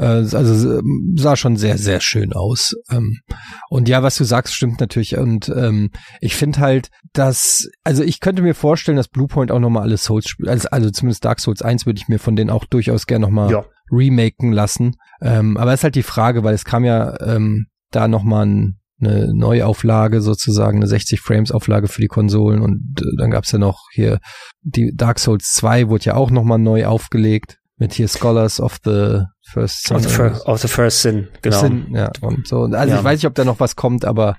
[0.00, 0.80] Äh, also
[1.16, 2.74] sah schon sehr, sehr schön aus.
[2.90, 3.20] Ähm,
[3.68, 5.16] und ja, was du sagst, stimmt natürlich.
[5.18, 9.82] Und ähm, ich finde halt, dass, also ich könnte mir vorstellen, dass Bluepoint auch nochmal
[9.82, 10.48] alle Souls spielt.
[10.48, 13.50] Also, also zumindest Dark Souls 1 würde ich mir von denen auch durchaus gerne nochmal
[13.50, 13.64] ja.
[13.90, 14.96] remaken lassen.
[15.20, 18.79] Ähm, aber es ist halt die Frage, weil es kam ja ähm, da nochmal ein
[19.00, 23.58] eine Neuauflage sozusagen, eine 60 Frames Auflage für die Konsolen und äh, dann gab's ja
[23.58, 24.18] noch hier
[24.62, 29.22] die Dark Souls 2 wurde ja auch nochmal neu aufgelegt mit hier Scholars of the
[29.42, 29.96] First Sin.
[29.96, 31.60] Of the, fir of the First Sin, genau.
[31.60, 32.64] Sin, ja, und so.
[32.64, 32.98] Also ja.
[32.98, 34.36] ich weiß nicht, ob da noch was kommt, aber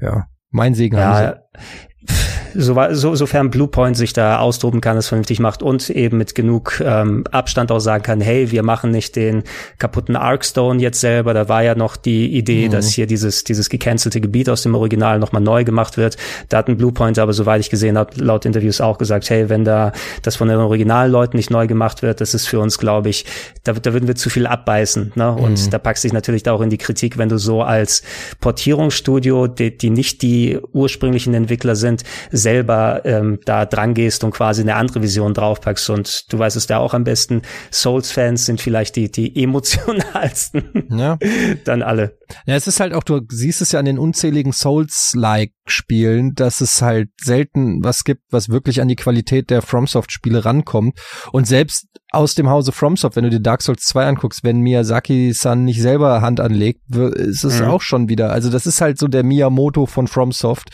[0.00, 1.97] ja, mein Segen ja, haben sie
[2.54, 6.82] so, so, sofern Bluepoint sich da austoben kann, es vernünftig macht und eben mit genug
[6.84, 9.44] ähm, Abstand auch sagen kann, hey, wir machen nicht den
[9.78, 11.34] kaputten Arkstone jetzt selber.
[11.34, 12.72] Da war ja noch die Idee, mhm.
[12.72, 16.16] dass hier dieses, dieses gecancelte Gebiet aus dem Original nochmal neu gemacht wird.
[16.48, 19.64] Da hat ein Bluepoint aber, soweit ich gesehen habe, laut Interviews auch gesagt, hey, wenn
[19.64, 19.92] da
[20.22, 23.24] das von den Originalleuten nicht neu gemacht wird, das ist für uns, glaube ich,
[23.64, 25.12] da, da würden wir zu viel abbeißen.
[25.14, 25.32] Ne?
[25.32, 25.70] Und mhm.
[25.70, 28.02] da packst du dich natürlich da auch in die Kritik, wenn du so als
[28.40, 31.97] Portierungsstudio, die, die nicht die ursprünglichen Entwickler sind,
[32.30, 35.90] selber ähm, da dran gehst und quasi eine andere Vision draufpackst.
[35.90, 40.86] Und du weißt es da auch am besten, Souls-Fans sind vielleicht die, die emotionalsten.
[40.90, 41.18] Ja.
[41.64, 42.17] Dann alle.
[42.46, 46.82] Ja, es ist halt auch, du siehst es ja an den unzähligen Souls-like-Spielen, dass es
[46.82, 50.98] halt selten was gibt, was wirklich an die Qualität der FromSoft-Spiele rankommt.
[51.32, 55.64] Und selbst aus dem Hause FromSoft, wenn du dir Dark Souls 2 anguckst, wenn Miyazaki-san
[55.64, 57.66] nicht selber Hand anlegt, ist es mhm.
[57.66, 58.32] auch schon wieder.
[58.32, 60.70] Also das ist halt so der Miyamoto von FromSoft.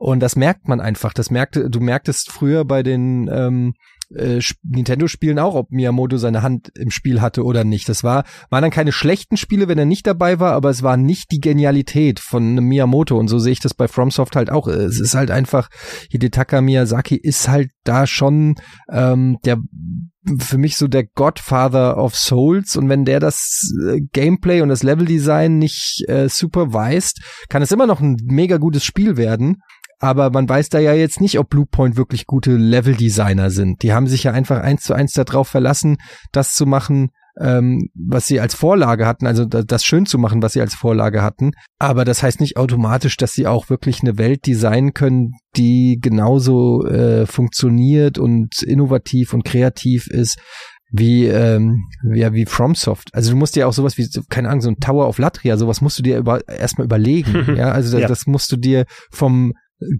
[0.00, 1.12] Und das merkt man einfach.
[1.12, 3.74] Das merkte, du merktest früher bei den ähm,
[4.16, 7.88] äh, Nintendo-Spielen auch, ob Miyamoto seine Hand im Spiel hatte oder nicht.
[7.88, 10.96] Das war, waren dann keine schlechten Spiele, wenn er nicht dabei war, aber es war
[10.96, 14.68] nicht die Genialität von Miyamoto und so sehe ich das bei FromSoft halt auch.
[14.68, 15.68] Es ist halt einfach,
[16.10, 18.56] Hidetaka Miyazaki ist halt da schon
[18.90, 19.58] ähm, der
[20.38, 24.84] für mich so der Godfather of Souls und wenn der das äh, Gameplay und das
[24.84, 29.56] Leveldesign nicht äh, supervised, kann es immer noch ein mega gutes Spiel werden
[30.02, 33.84] aber man weiß da ja jetzt nicht, ob Bluepoint wirklich gute Level-Designer sind.
[33.84, 35.98] Die haben sich ja einfach eins zu eins darauf verlassen,
[36.32, 37.10] das zu machen,
[37.40, 41.22] ähm, was sie als Vorlage hatten, also das schön zu machen, was sie als Vorlage
[41.22, 41.52] hatten.
[41.78, 46.84] Aber das heißt nicht automatisch, dass sie auch wirklich eine Welt designen können, die genauso
[46.84, 50.36] äh, funktioniert und innovativ und kreativ ist
[50.94, 53.08] wie ähm, ja wie FromSoft.
[53.14, 55.80] Also du musst dir auch sowas wie keine Ahnung so ein Tower of Latria, sowas
[55.80, 57.54] musst du dir über, erstmal überlegen.
[57.56, 58.08] ja, also das, ja.
[58.08, 59.54] das musst du dir vom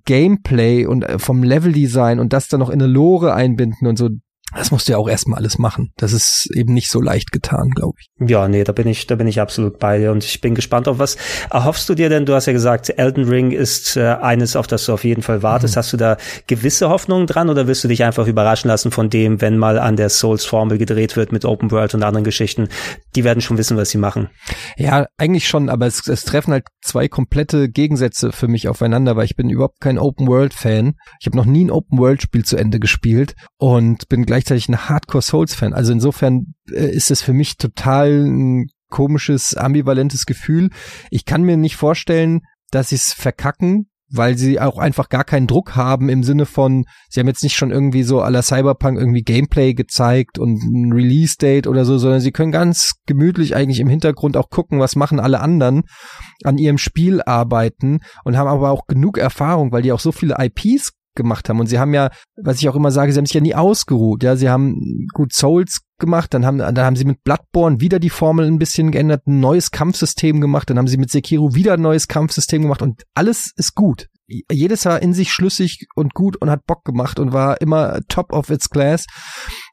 [0.05, 4.11] Gameplay und äh, vom Leveldesign und das dann noch in eine Lore einbinden und so,
[4.55, 5.91] das musst du ja auch erstmal alles machen.
[5.97, 8.29] Das ist eben nicht so leicht getan, glaube ich.
[8.29, 10.89] Ja, nee, da bin ich, da bin ich absolut bei dir und ich bin gespannt
[10.89, 11.17] auf was
[11.51, 12.27] erhoffst du dir denn?
[12.27, 15.43] Du hast ja gesagt, Elden Ring ist äh, eines, auf das du auf jeden Fall
[15.43, 15.75] wartest.
[15.75, 15.79] Mhm.
[15.79, 19.41] Hast du da gewisse Hoffnungen dran oder wirst du dich einfach überraschen lassen von dem,
[19.41, 22.69] wenn mal an der Souls-Formel gedreht wird mit Open World und anderen Geschichten?
[23.17, 24.29] Die werden schon wissen, was sie machen.
[24.77, 29.25] Ja, eigentlich schon, aber es, es treffen halt zwei komplette Gegensätze für mich aufeinander, weil
[29.25, 30.95] ich bin überhaupt kein Open World Fan.
[31.21, 34.69] Ich habe noch nie ein Open World Spiel zu Ende gespielt und bin gleich gleichzeitig
[34.69, 35.73] ein Hardcore Souls Fan.
[35.73, 40.71] Also insofern äh, ist es für mich total ein komisches, ambivalentes Gefühl.
[41.11, 45.47] Ich kann mir nicht vorstellen, dass sie es verkacken, weil sie auch einfach gar keinen
[45.47, 49.23] Druck haben im Sinne von, sie haben jetzt nicht schon irgendwie so aller Cyberpunk irgendwie
[49.23, 54.37] Gameplay gezeigt und ein Release-Date oder so, sondern sie können ganz gemütlich eigentlich im Hintergrund
[54.37, 55.85] auch gucken, was machen alle anderen
[56.45, 60.37] an ihrem Spiel arbeiten und haben aber auch genug Erfahrung, weil die auch so viele
[60.39, 61.61] IPs gemacht haben.
[61.61, 64.23] Und sie haben ja, was ich auch immer sage, sie haben sich ja nie ausgeruht.
[64.23, 68.11] Ja, sie haben gut Souls gemacht, dann haben, dann haben sie mit Bloodborne wieder die
[68.11, 71.81] Formel ein bisschen geändert, ein neues Kampfsystem gemacht, dann haben sie mit Sekiro wieder ein
[71.81, 74.09] neues Kampfsystem gemacht und alles ist gut.
[74.51, 78.33] Jedes war in sich schlüssig und gut und hat Bock gemacht und war immer top
[78.33, 79.07] of its class.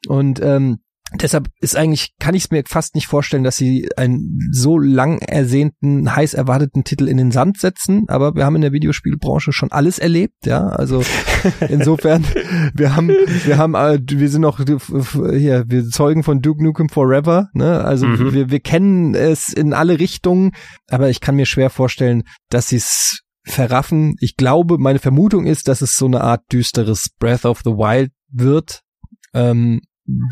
[0.06, 0.80] Und ähm,
[1.14, 5.18] Deshalb ist eigentlich, kann ich es mir fast nicht vorstellen, dass sie einen so lang
[5.18, 8.04] ersehnten, heiß erwarteten Titel in den Sand setzen.
[8.08, 10.68] Aber wir haben in der Videospielbranche schon alles erlebt, ja.
[10.68, 11.02] Also
[11.68, 12.24] insofern,
[12.74, 17.48] wir haben, wir haben, äh, wir sind noch hier, wir zeugen von Duke Nukem Forever,
[17.54, 17.84] ne?
[17.84, 18.32] Also mhm.
[18.32, 20.52] wir, wir kennen es in alle Richtungen,
[20.88, 24.14] aber ich kann mir schwer vorstellen, dass sie es verraffen.
[24.20, 28.12] Ich glaube, meine Vermutung ist, dass es so eine Art düsteres Breath of the Wild
[28.28, 28.82] wird.
[29.34, 29.80] Ähm,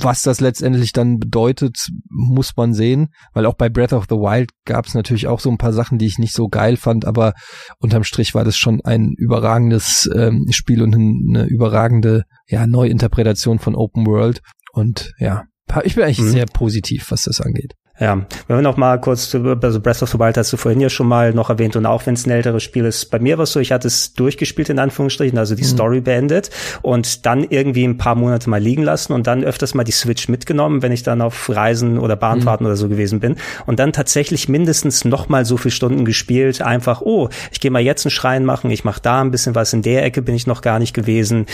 [0.00, 4.50] was das letztendlich dann bedeutet, muss man sehen, weil auch bei Breath of the Wild
[4.64, 7.34] gab es natürlich auch so ein paar Sachen, die ich nicht so geil fand, aber
[7.78, 13.74] unterm Strich war das schon ein überragendes ähm, Spiel und eine überragende ja, Neuinterpretation von
[13.74, 14.40] Open World
[14.72, 15.44] und ja,
[15.84, 16.30] ich bin eigentlich mhm.
[16.30, 17.74] sehr positiv, was das angeht.
[18.00, 18.14] Ja,
[18.46, 20.88] wenn wir noch mal kurz zu also Breath of the Wild hast du vorhin ja
[20.88, 23.42] schon mal noch erwähnt und auch wenn es ein älteres Spiel ist, bei mir war
[23.42, 25.68] es so, ich hatte es durchgespielt in Anführungsstrichen, also die mhm.
[25.68, 26.50] Story beendet
[26.82, 30.28] und dann irgendwie ein paar Monate mal liegen lassen und dann öfters mal die Switch
[30.28, 32.70] mitgenommen, wenn ich dann auf Reisen oder Bahnfahrten mhm.
[32.70, 33.34] oder so gewesen bin
[33.66, 37.82] und dann tatsächlich mindestens noch mal so viele Stunden gespielt, einfach, oh, ich gehe mal
[37.82, 40.46] jetzt einen Schrein machen, ich mache da ein bisschen was, in der Ecke bin ich
[40.46, 41.46] noch gar nicht gewesen.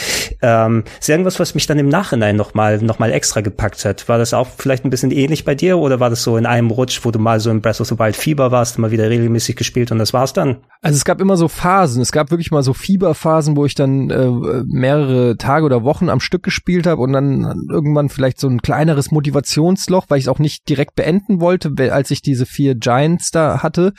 [0.43, 4.11] Ähm, ist irgendwas, was mich dann im Nachhinein noch mal, noch mal extra gepackt hat?
[4.11, 6.71] War das auch vielleicht ein bisschen ähnlich bei dir oder war das so in einem
[6.71, 9.57] Rutsch, wo du mal so im Breath of the Wild Fieber warst, mal wieder regelmäßig
[9.57, 10.59] gespielt und das war's dann?
[10.83, 12.03] Also es gab immer so Phasen.
[12.03, 14.29] Es gab wirklich mal so Fieberphasen, wo ich dann äh,
[14.67, 19.11] mehrere Tage oder Wochen am Stück gespielt habe und dann irgendwann vielleicht so ein kleineres
[19.11, 23.63] Motivationsloch, weil ich es auch nicht direkt beenden wollte, als ich diese vier Giants da
[23.63, 23.93] hatte.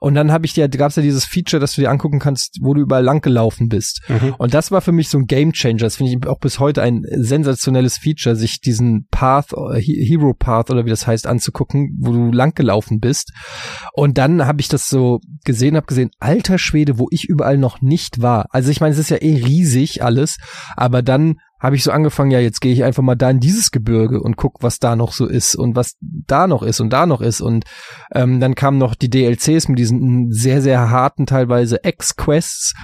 [0.00, 2.58] Und dann habe ich dir, gab es ja dieses Feature, dass du dir angucken kannst,
[2.60, 4.02] wo du überall lang gelaufen bist.
[4.08, 4.34] Mhm.
[4.38, 5.78] Und das war für mich so ein Game Changer.
[5.78, 10.70] Das finde ich auch bis heute ein sensationelles Feature, sich diesen Path, äh, Hero Path
[10.70, 13.32] oder wie das heißt, anzugucken gucken, wo du lang gelaufen bist.
[13.92, 17.80] Und dann habe ich das so gesehen, habe gesehen, alter Schwede, wo ich überall noch
[17.80, 18.46] nicht war.
[18.50, 20.38] Also ich meine, es ist ja eh riesig alles,
[20.76, 23.70] aber dann habe ich so angefangen, ja, jetzt gehe ich einfach mal da in dieses
[23.70, 27.06] Gebirge und guck, was da noch so ist und was da noch ist und da
[27.06, 27.40] noch ist.
[27.40, 27.64] Und
[28.12, 32.74] ähm, dann kamen noch die DLCs mit diesen sehr, sehr harten, teilweise Ex-Quests.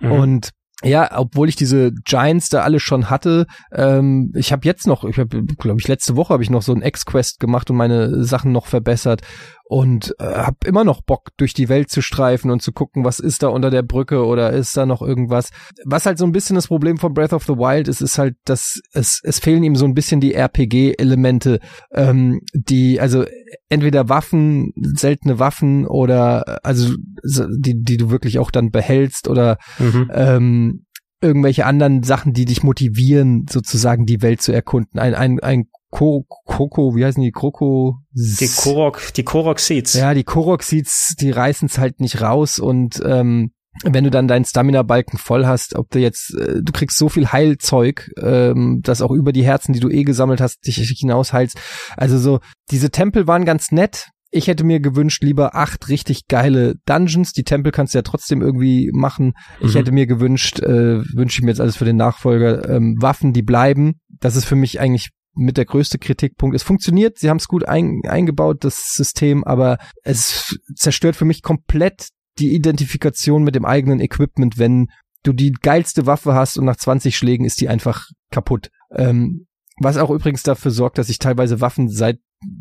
[0.00, 0.12] Mhm.
[0.12, 0.50] Und
[0.84, 5.18] ja, obwohl ich diese Giants da alle schon hatte, ähm, ich habe jetzt noch, ich
[5.18, 8.52] habe, glaube ich, letzte Woche habe ich noch so ein X-Quest gemacht und meine Sachen
[8.52, 9.22] noch verbessert.
[9.68, 13.20] Und äh, habe immer noch Bock durch die Welt zu streifen und zu gucken, was
[13.20, 15.50] ist da unter der Brücke oder ist da noch irgendwas.
[15.84, 18.36] Was halt so ein bisschen das Problem von Breath of the Wild ist, ist halt,
[18.46, 21.60] dass es es fehlen ihm so ein bisschen die RPG-Elemente,
[21.92, 23.26] ähm, die also
[23.68, 30.10] entweder Waffen, seltene Waffen oder also die die du wirklich auch dann behältst oder mhm.
[30.14, 30.84] ähm,
[31.20, 34.98] irgendwelche anderen Sachen, die dich motivieren, sozusagen die Welt zu erkunden.
[35.00, 37.32] Ein, ein, ein Koko, wie heißen die?
[37.32, 37.98] Kroko?
[38.12, 39.94] Die Korok, die Korok Seeds.
[39.94, 43.52] Ja, die Korok Seeds, die reißen es halt nicht raus und ähm,
[43.84, 47.28] wenn du dann deinen Stamina-Balken voll hast, ob du jetzt, äh, du kriegst so viel
[47.28, 51.58] Heilzeug, ähm, dass auch über die Herzen, die du eh gesammelt hast, dich hinaus heilst.
[51.96, 56.74] Also so, diese Tempel waren ganz nett, ich hätte mir gewünscht, lieber acht richtig geile
[56.84, 57.32] Dungeons.
[57.32, 59.32] Die Tempel kannst du ja trotzdem irgendwie machen.
[59.60, 59.78] Ich mhm.
[59.78, 63.42] hätte mir gewünscht, äh, wünsche ich mir jetzt alles für den Nachfolger, ähm, Waffen, die
[63.42, 64.00] bleiben.
[64.20, 66.54] Das ist für mich eigentlich mit der größte Kritikpunkt.
[66.54, 71.42] Es funktioniert, sie haben es gut ein, eingebaut, das System, aber es zerstört für mich
[71.42, 74.88] komplett die Identifikation mit dem eigenen Equipment, wenn
[75.22, 78.70] du die geilste Waffe hast und nach 20 Schlägen ist die einfach kaputt.
[78.94, 79.46] Ähm,
[79.80, 82.18] was auch übrigens dafür sorgt, dass ich teilweise Waffen seit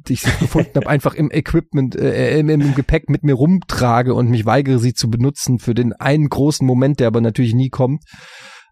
[0.08, 4.30] ich sie gefunden habe, einfach im Equipment, äh, im, im, Gepäck mit mir rumtrage und
[4.30, 8.04] mich weigere, sie zu benutzen für den einen großen Moment, der aber natürlich nie kommt.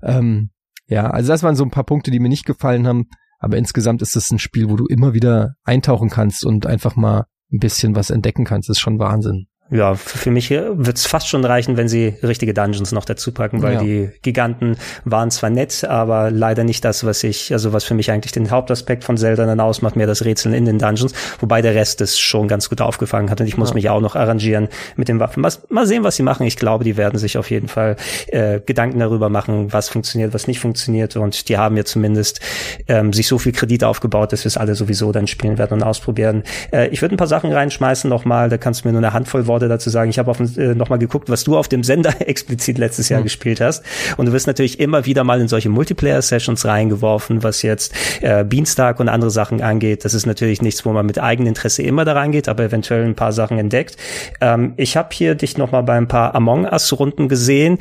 [0.03, 0.49] Ähm,
[0.87, 3.05] ja, also das waren so ein paar Punkte, die mir nicht gefallen haben.
[3.39, 7.25] Aber insgesamt ist es ein Spiel, wo du immer wieder eintauchen kannst und einfach mal
[7.51, 8.69] ein bisschen was entdecken kannst.
[8.69, 12.53] Das ist schon Wahnsinn ja, für mich wird es fast schon reichen, wenn sie richtige
[12.53, 13.79] Dungeons noch dazu packen, weil ja.
[13.81, 18.11] die Giganten waren zwar nett, aber leider nicht das, was ich, also was für mich
[18.11, 21.73] eigentlich den Hauptaspekt von Zelda dann ausmacht, mehr das Rätseln in den Dungeons, wobei der
[21.73, 23.73] Rest es schon ganz gut aufgefangen hat und ich muss ja.
[23.73, 25.43] mich auch noch arrangieren mit den Waffen.
[25.43, 26.45] Was, mal sehen, was sie machen.
[26.45, 27.95] Ich glaube, die werden sich auf jeden Fall
[28.27, 32.39] äh, Gedanken darüber machen, was funktioniert, was nicht funktioniert und die haben ja zumindest
[32.87, 35.83] ähm, sich so viel Kredit aufgebaut, dass wir es alle sowieso dann spielen werden und
[35.83, 36.43] ausprobieren.
[36.71, 39.47] Äh, ich würde ein paar Sachen reinschmeißen nochmal, da kannst du mir nur eine Handvoll
[39.47, 40.09] Worte dazu sagen.
[40.09, 43.25] Ich habe äh, noch mal geguckt, was du auf dem Sender explizit letztes Jahr mhm.
[43.25, 43.83] gespielt hast.
[44.17, 48.99] Und du wirst natürlich immer wieder mal in solche Multiplayer-Sessions reingeworfen, was jetzt äh, Beanstalk
[48.99, 50.05] und andere Sachen angeht.
[50.05, 53.33] Das ist natürlich nichts, wo man mit Eigeninteresse immer da reingeht, aber eventuell ein paar
[53.33, 53.97] Sachen entdeckt.
[54.41, 57.79] Ähm, ich habe hier dich noch mal bei ein paar Among Us-Runden gesehen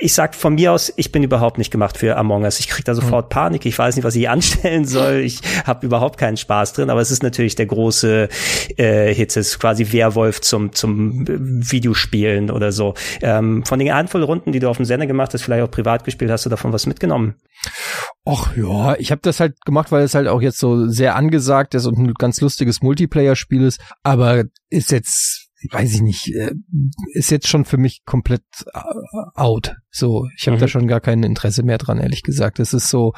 [0.00, 2.60] ich sag von mir aus, ich bin überhaupt nicht gemacht für Among Us.
[2.60, 3.30] Ich krieg da sofort hm.
[3.30, 3.66] Panik.
[3.66, 5.16] Ich weiß nicht, was ich anstellen soll.
[5.16, 6.88] Ich habe überhaupt keinen Spaß drin.
[6.88, 8.28] Aber es ist natürlich der große
[8.76, 9.30] äh, Hit.
[9.30, 12.94] Es ist quasi Werwolf zum zum Videospielen oder so.
[13.22, 16.04] Ähm, von den Handvoll Runden, die du auf dem Sender gemacht hast, vielleicht auch privat
[16.04, 17.34] gespielt, hast du davon was mitgenommen?
[18.24, 21.74] Ach ja, ich habe das halt gemacht, weil es halt auch jetzt so sehr angesagt
[21.74, 23.80] ist und ein ganz lustiges Multiplayer-Spiel ist.
[24.04, 26.52] Aber ist jetzt weiß ich nicht, äh,
[27.14, 28.42] ist jetzt schon für mich komplett
[28.72, 28.80] äh,
[29.34, 29.74] out.
[29.90, 30.60] So, ich habe mhm.
[30.60, 32.60] da schon gar kein Interesse mehr dran, ehrlich gesagt.
[32.60, 33.12] Es ist so,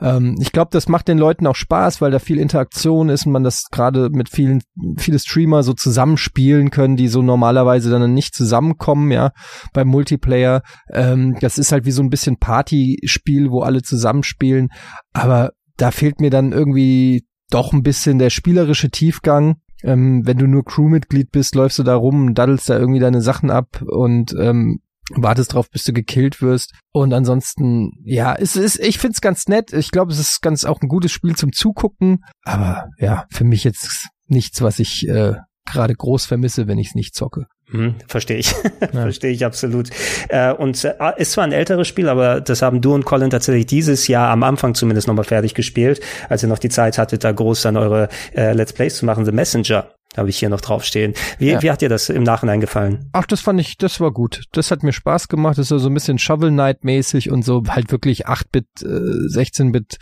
[0.00, 3.32] ähm, ich glaube, das macht den Leuten auch Spaß, weil da viel Interaktion ist und
[3.32, 4.62] man das gerade mit vielen,
[4.96, 9.30] viele Streamer so zusammenspielen können, die so normalerweise dann nicht zusammenkommen, ja,
[9.72, 10.62] beim Multiplayer.
[10.92, 14.68] Ähm, das ist halt wie so ein bisschen Partyspiel, wo alle zusammenspielen.
[15.12, 20.46] Aber da fehlt mir dann irgendwie doch ein bisschen der spielerische Tiefgang ähm, wenn du
[20.46, 24.80] nur Crewmitglied bist, läufst du da rum, daddelst da irgendwie deine Sachen ab und ähm,
[25.10, 26.72] wartest drauf, bis du gekillt wirst.
[26.92, 29.72] Und ansonsten, ja, es ist, ich find's ganz nett.
[29.72, 32.24] Ich glaube, es ist ganz auch ein gutes Spiel zum Zugucken.
[32.42, 35.34] Aber ja, für mich jetzt nichts, was ich äh,
[35.66, 37.46] gerade groß vermisse, wenn ich es nicht zocke.
[37.74, 38.54] Hm, Verstehe ich.
[38.92, 39.02] Ja.
[39.02, 39.88] Verstehe ich absolut.
[40.28, 43.66] Äh, und äh, ist zwar ein älteres Spiel, aber das haben du und Colin tatsächlich
[43.66, 47.32] dieses Jahr am Anfang zumindest nochmal fertig gespielt, als ihr noch die Zeit hattet, da
[47.32, 49.24] groß dann eure äh, Let's Plays zu machen.
[49.24, 51.14] The Messenger habe ich hier noch draufstehen.
[51.38, 51.62] Wie, ja.
[51.62, 53.10] wie hat dir das im Nachhinein gefallen?
[53.12, 54.44] Ach, das fand ich, das war gut.
[54.52, 55.58] Das hat mir Spaß gemacht.
[55.58, 59.98] Das ist so ein bisschen Shovel Knight mäßig und so halt wirklich 8-Bit, äh, 16-Bit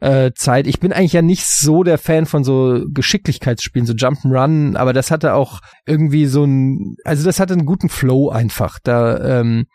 [0.00, 0.66] äh, Zeit.
[0.66, 5.10] Ich bin eigentlich ja nicht so der Fan von so Geschicklichkeitsspielen, so Jump'n'Run, aber das
[5.10, 8.78] hatte auch irgendwie so ein, also das hatte einen guten Flow einfach.
[8.82, 9.66] Da, ähm,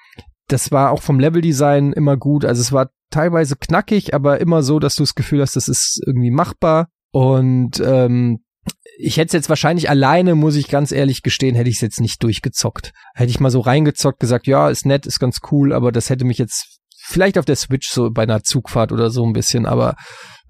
[0.48, 2.46] das war auch vom Leveldesign immer gut.
[2.46, 6.02] Also es war teilweise knackig, aber immer so, dass du das Gefühl hast, das ist
[6.06, 6.90] irgendwie machbar.
[7.12, 8.40] Und ähm,
[9.02, 12.00] ich hätte es jetzt wahrscheinlich alleine, muss ich ganz ehrlich gestehen, hätte ich es jetzt
[12.00, 12.92] nicht durchgezockt.
[13.16, 16.26] Hätte ich mal so reingezockt, gesagt, ja, ist nett, ist ganz cool, aber das hätte
[16.26, 19.96] mich jetzt vielleicht auf der Switch so bei einer Zugfahrt oder so ein bisschen, aber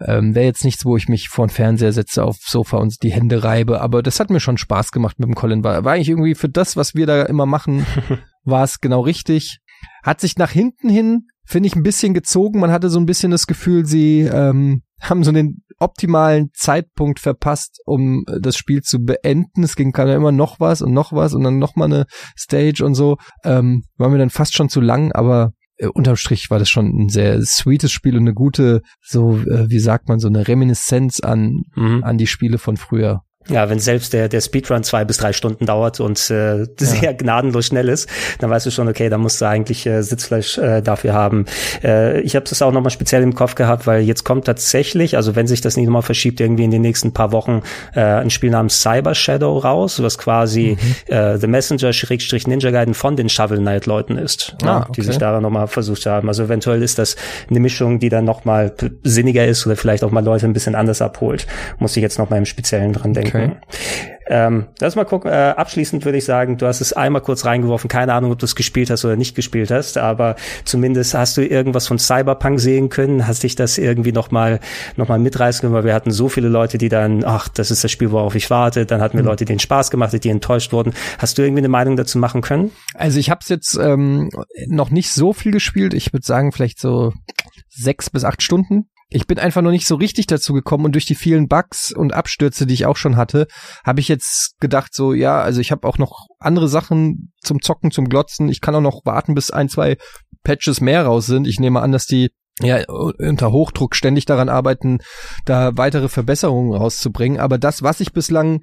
[0.06, 3.12] ähm, wäre jetzt nichts, wo ich mich vor den Fernseher setze, auf Sofa und die
[3.12, 3.82] Hände reibe.
[3.82, 5.64] Aber das hat mir schon Spaß gemacht mit dem Colin.
[5.64, 7.86] War, war eigentlich irgendwie für das, was wir da immer machen,
[8.44, 9.60] war es genau richtig.
[10.04, 12.60] Hat sich nach hinten hin, finde ich, ein bisschen gezogen.
[12.60, 17.82] Man hatte so ein bisschen das Gefühl, sie ähm, haben so den optimalen Zeitpunkt verpasst,
[17.86, 19.64] um äh, das Spiel zu beenden.
[19.64, 22.06] Es ging ja immer noch was und noch was und dann noch mal eine
[22.38, 23.18] Stage und so.
[23.44, 26.86] Ähm, war mir dann fast schon zu lang, aber äh, unterm Strich war das schon
[26.86, 31.20] ein sehr sweetes Spiel und eine gute, so äh, wie sagt man, so eine Reminiszenz
[31.20, 32.04] an mhm.
[32.04, 33.24] an die Spiele von früher.
[33.50, 37.12] Ja, wenn selbst der, der Speedrun zwei bis drei Stunden dauert und äh, sehr ja.
[37.18, 38.08] gnadenlos schnell ist,
[38.40, 41.46] dann weißt du schon, okay, da musst du eigentlich äh, Sitzfleisch äh, dafür haben.
[41.84, 45.36] Äh, ich habe das auch nochmal speziell im Kopf gehabt, weil jetzt kommt tatsächlich, also
[45.36, 47.64] wenn sich das nicht nochmal verschiebt, irgendwie in den nächsten paar Wochen
[47.96, 51.14] äh, ein Spiel namens Cyber Shadow raus, was quasi mhm.
[51.14, 54.92] äh, The Messenger Schrägstrich Ninja Gaiden von den Shovel Knight Leuten ist, ah, ja, okay.
[54.98, 56.28] die sich daran nochmal versucht haben.
[56.28, 57.16] Also eventuell ist das
[57.50, 58.74] eine Mischung, die dann nochmal
[59.04, 61.48] sinniger ist oder vielleicht auch mal Leute ein bisschen anders abholt.
[61.80, 63.31] Muss ich jetzt nochmal im Speziellen dran denken.
[63.34, 63.56] Okay.
[64.28, 65.30] Ähm, lass mal gucken.
[65.30, 67.90] Äh, abschließend würde ich sagen, du hast es einmal kurz reingeworfen.
[67.90, 71.46] Keine Ahnung, ob du es gespielt hast oder nicht gespielt hast, aber zumindest hast du
[71.46, 73.28] irgendwas von Cyberpunk sehen können.
[73.28, 74.60] Hast dich das irgendwie noch mal
[74.96, 77.84] noch mal mitreißen können, weil wir hatten so viele Leute, die dann, ach, das ist
[77.84, 78.86] das Spiel, worauf ich warte.
[78.86, 79.30] Dann hatten wir mhm.
[79.30, 80.94] Leute, denen Spaß gemacht hat, die enttäuscht wurden.
[81.18, 82.72] Hast du irgendwie eine Meinung dazu machen können?
[82.94, 84.30] Also ich habe es jetzt ähm,
[84.68, 85.94] noch nicht so viel gespielt.
[85.94, 87.12] Ich würde sagen, vielleicht so
[87.68, 91.06] sechs bis acht Stunden ich bin einfach noch nicht so richtig dazu gekommen und durch
[91.06, 93.46] die vielen Bugs und Abstürze, die ich auch schon hatte,
[93.84, 97.92] habe ich jetzt gedacht so, ja, also ich habe auch noch andere Sachen zum Zocken,
[97.92, 98.48] zum Glotzen.
[98.48, 99.98] Ich kann auch noch warten, bis ein, zwei
[100.44, 101.46] Patches mehr raus sind.
[101.46, 102.30] Ich nehme an, dass die
[102.64, 105.00] ja, unter Hochdruck ständig daran arbeiten,
[105.46, 107.40] da weitere Verbesserungen rauszubringen.
[107.40, 108.62] Aber das, was ich bislang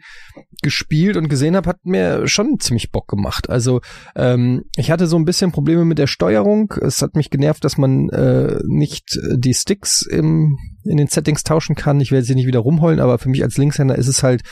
[0.62, 3.48] gespielt und gesehen habe, hat mir schon ziemlich Bock gemacht.
[3.48, 3.80] Also
[4.16, 6.74] ähm, ich hatte so ein bisschen Probleme mit der Steuerung.
[6.80, 11.76] Es hat mich genervt, dass man äh, nicht die Sticks im, in den Settings tauschen
[11.76, 12.00] kann.
[12.00, 14.42] Ich werde sie nicht wieder rumheulen, aber für mich als Linkshänder ist es halt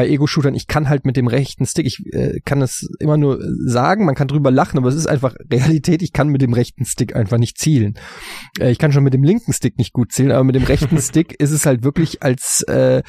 [0.00, 3.38] bei Ego-Shootern, ich kann halt mit dem rechten Stick, ich äh, kann es immer nur
[3.66, 6.86] sagen, man kann drüber lachen, aber es ist einfach Realität, ich kann mit dem rechten
[6.86, 7.98] Stick einfach nicht zielen.
[8.58, 10.96] Äh, ich kann schon mit dem linken Stick nicht gut zielen, aber mit dem rechten
[11.02, 13.02] Stick ist es halt wirklich als äh,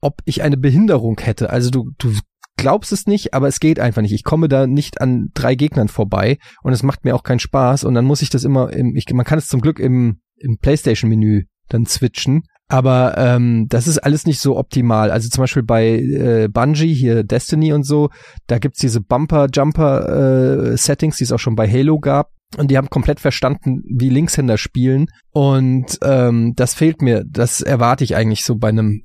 [0.00, 1.50] ob ich eine Behinderung hätte.
[1.50, 2.12] Also du, du
[2.56, 4.12] glaubst es nicht, aber es geht einfach nicht.
[4.12, 7.84] Ich komme da nicht an drei Gegnern vorbei und es macht mir auch keinen Spaß
[7.84, 10.58] und dann muss ich das immer im, ich, man kann es zum Glück im, im
[10.58, 12.42] PlayStation-Menü dann switchen
[12.72, 15.10] aber ähm, das ist alles nicht so optimal.
[15.10, 18.08] Also zum Beispiel bei äh, Bungie, hier Destiny und so,
[18.46, 22.30] da gibt's diese Bumper-Jumper-Settings, äh, die es auch schon bei Halo gab.
[22.56, 25.08] Und die haben komplett verstanden, wie Linkshänder spielen.
[25.32, 27.24] Und ähm, das fehlt mir.
[27.28, 29.02] Das erwarte ich eigentlich so bei einem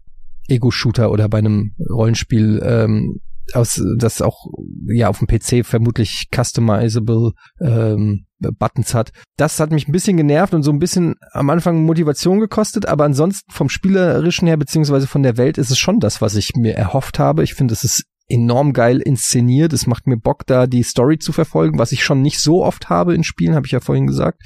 [0.47, 3.20] Ego-Shooter oder bei einem Rollenspiel, ähm,
[3.51, 4.45] aus, das auch
[4.88, 9.11] ja auf dem PC vermutlich customizable ähm, Buttons hat.
[9.38, 13.05] Das hat mich ein bisschen genervt und so ein bisschen am Anfang Motivation gekostet, aber
[13.05, 16.75] ansonsten vom Spielerischen her beziehungsweise von der Welt ist es schon das, was ich mir
[16.75, 17.43] erhofft habe.
[17.43, 19.73] Ich finde, es ist enorm geil inszeniert.
[19.73, 22.89] Es macht mir Bock, da die Story zu verfolgen, was ich schon nicht so oft
[22.89, 24.41] habe in Spielen, habe ich ja vorhin gesagt.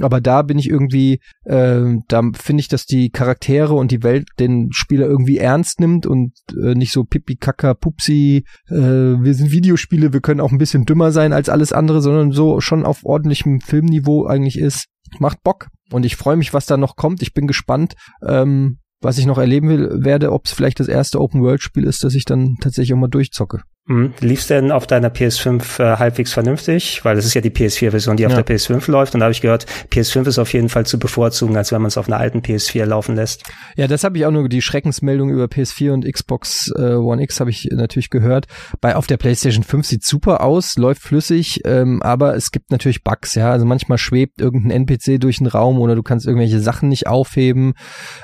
[0.00, 4.28] Aber da bin ich irgendwie, äh, da finde ich, dass die Charaktere und die Welt
[4.38, 9.50] den Spieler irgendwie ernst nimmt und äh, nicht so pipi kaka pupsi, äh, wir sind
[9.50, 13.04] Videospiele, wir können auch ein bisschen dümmer sein als alles andere, sondern so schon auf
[13.04, 14.86] ordentlichem Filmniveau eigentlich ist.
[15.18, 15.68] Macht Bock.
[15.90, 17.22] Und ich freue mich, was da noch kommt.
[17.22, 17.94] Ich bin gespannt.
[18.26, 22.14] Ähm, was ich noch erleben will, werde, ob es vielleicht das erste Open-World-Spiel ist, das
[22.14, 23.62] ich dann tatsächlich auch mal durchzocke.
[23.88, 24.14] Mhm.
[24.20, 27.04] Lief's denn auf deiner PS5 äh, halbwegs vernünftig?
[27.04, 28.28] Weil das ist ja die PS4-Version, die ja.
[28.28, 29.14] auf der PS5 läuft.
[29.14, 31.88] Und da habe ich gehört, PS5 ist auf jeden Fall zu bevorzugen, als wenn man
[31.88, 33.44] es auf einer alten PS4 laufen lässt.
[33.76, 37.38] Ja, das habe ich auch nur die Schreckensmeldung über PS4 und Xbox äh, One X
[37.38, 38.46] habe ich natürlich gehört.
[38.80, 43.04] Bei auf der PlayStation 5 sieht super aus, läuft flüssig, ähm, aber es gibt natürlich
[43.04, 43.36] Bugs.
[43.36, 47.06] Ja, also manchmal schwebt irgendein NPC durch den Raum oder du kannst irgendwelche Sachen nicht
[47.06, 47.74] aufheben.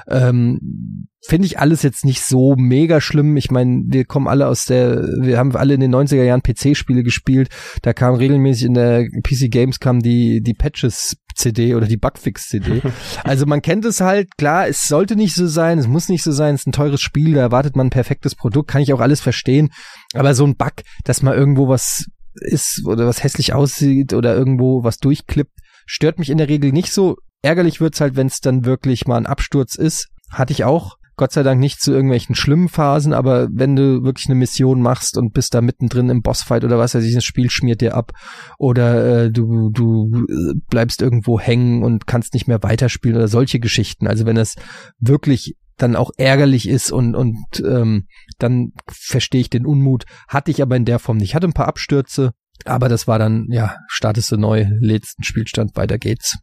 [0.09, 3.37] Ähm, finde ich alles jetzt nicht so mega schlimm.
[3.37, 7.05] Ich meine, wir kommen alle aus der, wir haben alle in den 90er Jahren PC-Spiele
[7.05, 7.49] gespielt.
[7.83, 12.49] Da kam regelmäßig in der PC Games kam die, die Patches CD oder die Bugfix
[12.49, 12.83] CD.
[13.25, 16.33] also man kennt es halt, klar, es sollte nicht so sein, es muss nicht so
[16.33, 19.01] sein, es ist ein teures Spiel, da erwartet man ein perfektes Produkt, kann ich auch
[19.01, 19.71] alles verstehen.
[20.15, 20.73] Aber so ein Bug,
[21.05, 25.53] dass mal irgendwo was ist oder was hässlich aussieht oder irgendwo was durchklippt,
[25.87, 27.17] stört mich in der Regel nicht so.
[27.43, 30.09] Ärgerlich wird's halt, wenn es dann wirklich mal ein Absturz ist.
[30.31, 34.27] Hatte ich auch Gott sei Dank nicht zu irgendwelchen schlimmen Phasen, aber wenn du wirklich
[34.27, 37.49] eine Mission machst und bist da mittendrin im Bossfight oder was weiß ich, das Spiel
[37.49, 38.11] schmiert dir ab
[38.59, 43.61] oder äh, du, du äh, bleibst irgendwo hängen und kannst nicht mehr weiterspielen oder solche
[43.61, 44.09] Geschichten.
[44.09, 44.57] Also wenn es
[44.99, 48.09] wirklich dann auch ärgerlich ist und, und ähm,
[48.41, 50.07] dann verstehe ich den Unmut.
[50.27, 51.29] Hatte ich aber in der Form nicht.
[51.29, 52.33] Ich hatte ein paar Abstürze,
[52.65, 56.37] aber das war dann, ja, startest du neu, letzten Spielstand, weiter geht's.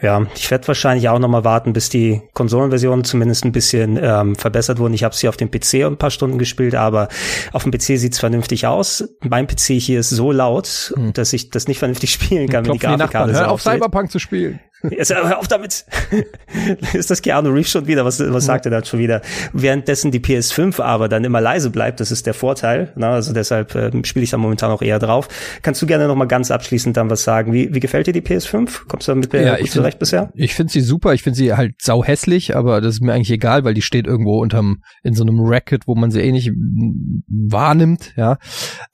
[0.00, 4.78] Ja, ich werde wahrscheinlich auch nochmal warten, bis die Konsolenversionen zumindest ein bisschen ähm, verbessert
[4.78, 4.94] wurden.
[4.94, 7.08] Ich habe sie auf dem PC ein paar Stunden gespielt, aber
[7.52, 9.08] auf dem PC sieht's vernünftig aus.
[9.22, 11.12] Mein PC hier ist so laut, hm.
[11.12, 14.60] dass ich das nicht vernünftig spielen kann, wenn die Grafikkarte Hör auf Cyberpunk zu spielen.
[14.90, 15.84] Jetzt hör auf damit.
[16.92, 18.04] ist das Keanu Reeves schon wieder?
[18.04, 19.22] Was, was sagt er da schon wieder?
[19.52, 22.92] Währenddessen die PS5 aber dann immer leise bleibt, das ist der Vorteil.
[22.94, 25.28] Na, also deshalb äh, spiele ich da momentan auch eher drauf.
[25.62, 27.52] Kannst du gerne noch mal ganz abschließend dann was sagen?
[27.52, 28.86] Wie, wie gefällt dir die PS5?
[28.86, 30.30] Kommst du damit ja, gut zurecht bisher?
[30.34, 31.12] Ich finde sie super.
[31.12, 34.06] Ich finde sie halt sau hässlich, aber das ist mir eigentlich egal, weil die steht
[34.06, 36.52] irgendwo unterm in so einem Racket, wo man sie eh nicht
[37.26, 38.12] wahrnimmt.
[38.16, 38.38] Ja,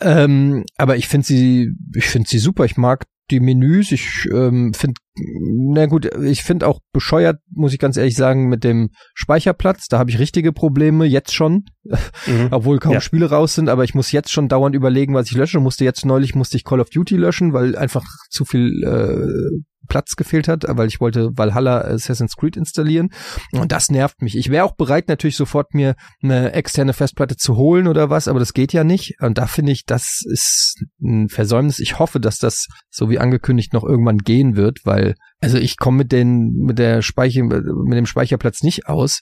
[0.01, 2.64] ähm, aber ich finde sie, ich finde sie super.
[2.64, 3.92] Ich mag die Menüs.
[3.92, 8.64] Ich ähm, finde, na gut, ich finde auch bescheuert, muss ich ganz ehrlich sagen, mit
[8.64, 9.88] dem Speicherplatz.
[9.88, 11.64] Da habe ich richtige Probleme, jetzt schon.
[12.26, 12.48] Mhm.
[12.52, 13.00] Obwohl kaum ja.
[13.02, 15.60] Spiele raus sind, aber ich muss jetzt schon dauernd überlegen, was ich lösche.
[15.60, 20.16] Musste jetzt neulich, musste ich Call of Duty löschen, weil einfach zu viel äh, Platz
[20.16, 23.11] gefehlt hat, weil ich wollte Valhalla Assassin's Creed installieren.
[23.53, 24.37] Und das nervt mich.
[24.37, 28.39] Ich wäre auch bereit, natürlich sofort mir eine externe Festplatte zu holen oder was, aber
[28.39, 29.20] das geht ja nicht.
[29.20, 31.78] Und da finde ich, das ist ein Versäumnis.
[31.78, 35.99] Ich hoffe, dass das, so wie angekündigt, noch irgendwann gehen wird, weil, also ich komme
[35.99, 39.20] mit den, mit der Speicher, mit dem Speicherplatz nicht aus.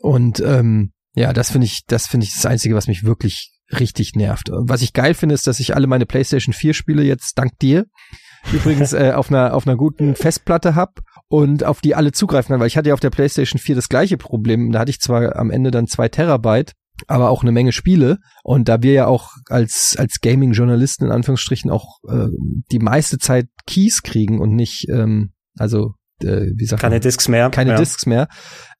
[0.00, 4.14] Und ähm, ja, das finde ich, das finde ich das Einzige, was mich wirklich richtig
[4.14, 4.50] nervt.
[4.50, 7.86] Was ich geil finde, ist, dass ich alle meine PlayStation 4 Spiele jetzt dank dir
[8.52, 12.60] übrigens äh, auf einer auf einer guten Festplatte hab und auf die alle zugreifen kann,
[12.60, 14.70] weil ich hatte ja auf der PlayStation 4 das gleiche Problem.
[14.72, 16.72] Da hatte ich zwar am Ende dann zwei Terabyte,
[17.08, 18.18] aber auch eine Menge Spiele.
[18.42, 22.28] Und da wir ja auch als, als Gaming-Journalisten in Anführungsstrichen auch äh,
[22.70, 27.02] die meiste Zeit Keys kriegen und nicht, ähm, also äh, wie sagt keine man?
[27.02, 27.50] Disks mehr.
[27.50, 27.76] Keine ja.
[27.76, 28.28] Disks mehr.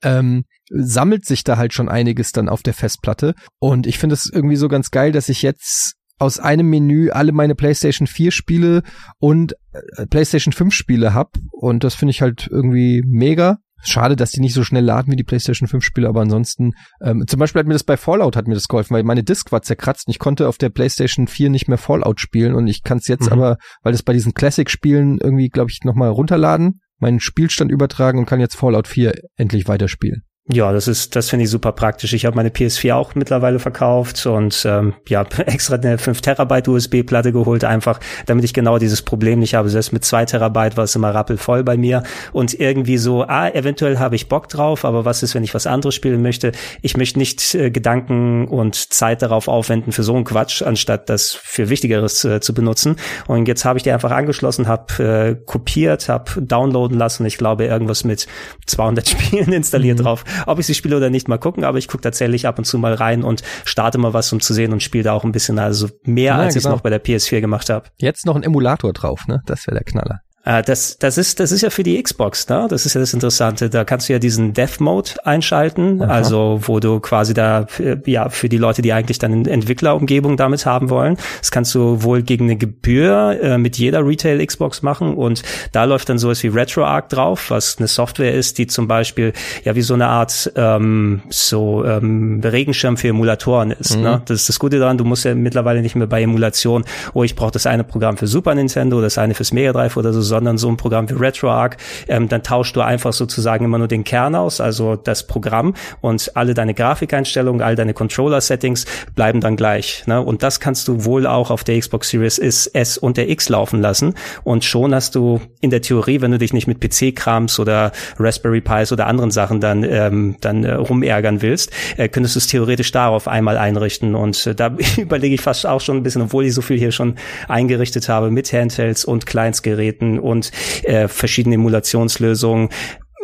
[0.03, 3.35] Ähm, sammelt sich da halt schon einiges dann auf der Festplatte.
[3.59, 7.33] Und ich finde es irgendwie so ganz geil, dass ich jetzt aus einem Menü alle
[7.33, 8.83] meine PlayStation 4 Spiele
[9.19, 13.59] und äh, PlayStation 5 Spiele hab und das finde ich halt irgendwie mega.
[13.83, 16.73] Schade, dass die nicht so schnell laden wie die PlayStation 5 Spiele, aber ansonsten,
[17.03, 19.53] ähm, zum Beispiel hat mir das bei Fallout hat mir das geholfen, weil meine Disk
[19.53, 22.83] war zerkratzt und ich konnte auf der PlayStation 4 nicht mehr Fallout spielen und ich
[22.83, 23.33] kann es jetzt mhm.
[23.33, 28.27] aber, weil das bei diesen Classic-Spielen irgendwie, glaube ich, nochmal runterladen, meinen Spielstand übertragen und
[28.27, 30.25] kann jetzt Fallout 4 endlich weiterspielen.
[30.49, 32.13] Ja, das ist, das finde ich super praktisch.
[32.13, 37.33] Ich habe meine PS4 auch mittlerweile verkauft und ähm, ja, extra eine 5 Terabyte USB-Platte
[37.33, 39.69] geholt, einfach, damit ich genau dieses Problem nicht habe.
[39.69, 42.05] Selbst mit 2 Terabyte war es immer rappelvoll bei mir.
[42.33, 45.67] Und irgendwie so, ah, eventuell habe ich Bock drauf, aber was ist, wenn ich was
[45.67, 46.53] anderes spielen möchte?
[46.81, 51.33] Ich möchte nicht äh, Gedanken und Zeit darauf aufwenden für so einen Quatsch, anstatt das
[51.33, 52.95] für Wichtigeres äh, zu benutzen.
[53.27, 57.27] Und jetzt habe ich die einfach angeschlossen, habe äh, kopiert, habe downloaden lassen.
[57.27, 58.29] Ich glaube, irgendwas mit
[58.67, 60.05] 200 Spielen installiert mhm.
[60.05, 62.65] drauf ob ich sie spiele oder nicht, mal gucken, aber ich gucke tatsächlich ab und
[62.65, 65.33] zu mal rein und starte mal was, um zu sehen und spiele da auch ein
[65.33, 66.59] bisschen, also mehr, ja, als genau.
[66.59, 67.89] ich es noch bei der PS4 gemacht habe.
[67.99, 69.43] Jetzt noch ein Emulator drauf, ne?
[69.47, 70.21] Das wäre der Knaller.
[70.47, 72.67] Äh, das, das ist, das ist ja für die Xbox, ne?
[72.71, 73.69] Das ist ja das Interessante.
[73.69, 76.11] Da kannst du ja diesen Death Mode einschalten, Aha.
[76.11, 80.37] also wo du quasi da, äh, ja, für die Leute, die eigentlich dann eine Entwicklerumgebung
[80.37, 81.17] damit haben wollen.
[81.41, 85.43] Das kannst du wohl gegen eine Gebühr äh, mit jeder Retail Xbox machen und
[85.73, 89.33] da läuft dann sowas wie RetroArch drauf, was eine Software ist, die zum Beispiel
[89.65, 93.97] ja wie so eine Art ähm, so ähm, Regenschirm für Emulatoren ist.
[93.97, 94.03] Mhm.
[94.03, 94.23] Ne?
[94.27, 96.85] Das ist das Gute daran, du musst ja mittlerweile nicht mehr bei Emulation,
[97.15, 100.13] oh, ich brauche das eine Programm für Super Nintendo, das eine fürs Mega Drive oder
[100.13, 101.77] so, sondern so ein Programm wie RetroArch,
[102.09, 106.37] ähm, dann tauschst du einfach sozusagen immer nur den Kern aus, also das Programm und
[106.37, 108.85] alle deine Grafikeinstellungen, all deine Controller-Settings
[109.15, 110.05] bleiben dann gleich.
[110.07, 110.21] Ne?
[110.21, 113.49] Und das kannst du wohl auch auf der Xbox Series S, S und der X
[113.49, 114.15] laufen lassen
[114.45, 118.61] und schon hast du in der Theorie, wenn du dich nicht mit PC-Krams oder Raspberry
[118.61, 122.93] Pis oder anderen Sachen dann ähm, dann äh, rumärgern willst, äh, könntest du es theoretisch
[122.93, 126.53] darauf einmal einrichten und äh, da überlege ich fast auch schon ein bisschen, obwohl ich
[126.53, 127.15] so viel hier schon
[127.49, 130.51] eingerichtet habe mit Handhelds und Kleinstgeräten und
[130.85, 132.69] äh, verschiedene Emulationslösungen.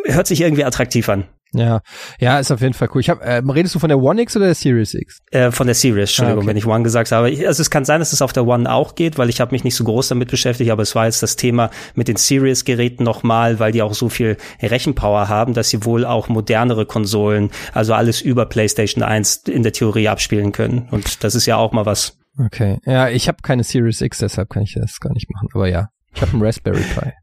[0.04, 1.24] Hört sich irgendwie attraktiv an.
[1.54, 1.82] Ja,
[2.18, 3.02] ja, ist auf jeden Fall cool.
[3.02, 5.18] Ich hab, äh, redest du von der One X oder der Series X?
[5.30, 6.46] Äh, von der Series, Entschuldigung, ah, okay.
[6.48, 7.26] wenn ich One gesagt habe.
[7.46, 9.62] Also es kann sein, dass es auf der One auch geht, weil ich habe mich
[9.62, 13.58] nicht so groß damit beschäftigt, aber es war jetzt das Thema mit den Series-Geräten nochmal,
[13.58, 18.22] weil die auch so viel Rechenpower haben, dass sie wohl auch modernere Konsolen, also alles
[18.22, 20.88] über PlayStation 1 in der Theorie abspielen können.
[20.90, 22.18] Und das ist ja auch mal was.
[22.38, 25.48] Okay, ja, ich habe keine Series X, deshalb kann ich das gar nicht machen.
[25.52, 27.21] Aber ja, ich habe einen Raspberry Pi.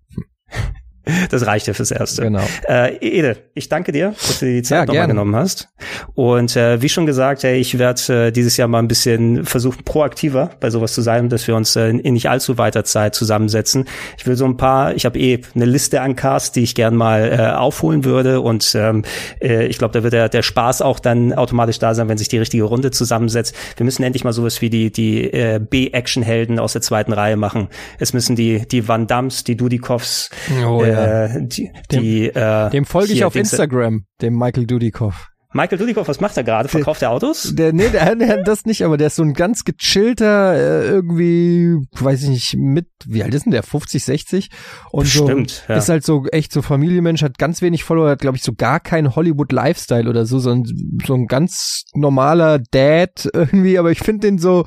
[1.29, 2.23] Das reicht ja fürs Erste.
[2.23, 2.41] Genau.
[2.67, 5.69] Äh, Ede, ich danke dir, dass du dir die Zeit ja, nochmal genommen hast.
[6.15, 9.83] Und äh, wie schon gesagt, ey, ich werde äh, dieses Jahr mal ein bisschen versuchen,
[9.83, 13.85] proaktiver bei sowas zu sein, dass wir uns äh, in nicht allzu weiter Zeit zusammensetzen.
[14.17, 16.95] Ich will so ein paar, ich habe eh eine Liste an Casts, die ich gern
[16.95, 18.41] mal äh, aufholen würde.
[18.41, 19.03] Und ähm,
[19.41, 22.27] äh, ich glaube, da wird der, der Spaß auch dann automatisch da sein, wenn sich
[22.27, 23.55] die richtige Runde zusammensetzt.
[23.77, 27.69] Wir müssen endlich mal sowas wie die, die äh, B-Action-Helden aus der zweiten Reihe machen.
[27.99, 30.29] Es müssen die, die Van Dams, die Dudikovs,
[30.65, 35.29] oh, äh, äh, die, dem, die, äh, dem folge ich auf Instagram, dem Michael Dudikoff.
[35.51, 36.69] Michael Dudikoff, was macht er gerade?
[36.69, 37.55] Verkauft er Autos?
[37.55, 41.77] Der, nee, der, der, das nicht, aber der ist so ein ganz gechillter, äh, irgendwie,
[41.99, 43.63] weiß ich nicht, mit, wie alt ist denn der?
[43.63, 44.49] 50, 60?
[44.91, 45.79] Und Bestimmt, so, ja.
[45.79, 48.79] ist halt so echt so Familienmensch, hat ganz wenig Follower, hat glaube ich so gar
[48.79, 50.71] keinen Hollywood-Lifestyle oder so, sondern
[51.03, 54.65] so ein ganz normaler Dad irgendwie, aber ich finde den so,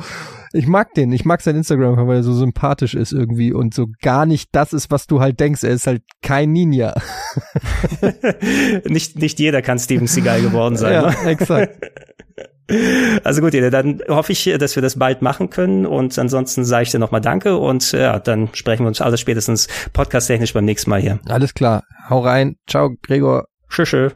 [0.53, 3.87] ich mag den, ich mag sein Instagram, weil er so sympathisch ist irgendwie und so
[4.03, 5.65] gar nicht das ist, was du halt denkst.
[5.65, 6.95] Er ist halt kein Ninja.
[8.85, 10.93] nicht, nicht jeder kann Steven Seagal geworden sein.
[10.93, 11.31] Ja, ne?
[11.31, 11.79] exakt.
[13.25, 16.91] Also gut, dann hoffe ich, dass wir das bald machen können und ansonsten sage ich
[16.91, 21.01] dir nochmal Danke und ja, dann sprechen wir uns alles spätestens podcasttechnisch beim nächsten Mal
[21.01, 21.19] hier.
[21.29, 21.83] Alles klar.
[22.09, 22.57] Hau rein.
[22.67, 23.47] Ciao, Gregor.
[23.69, 23.91] Tschüss.
[23.91, 24.13] tschüss.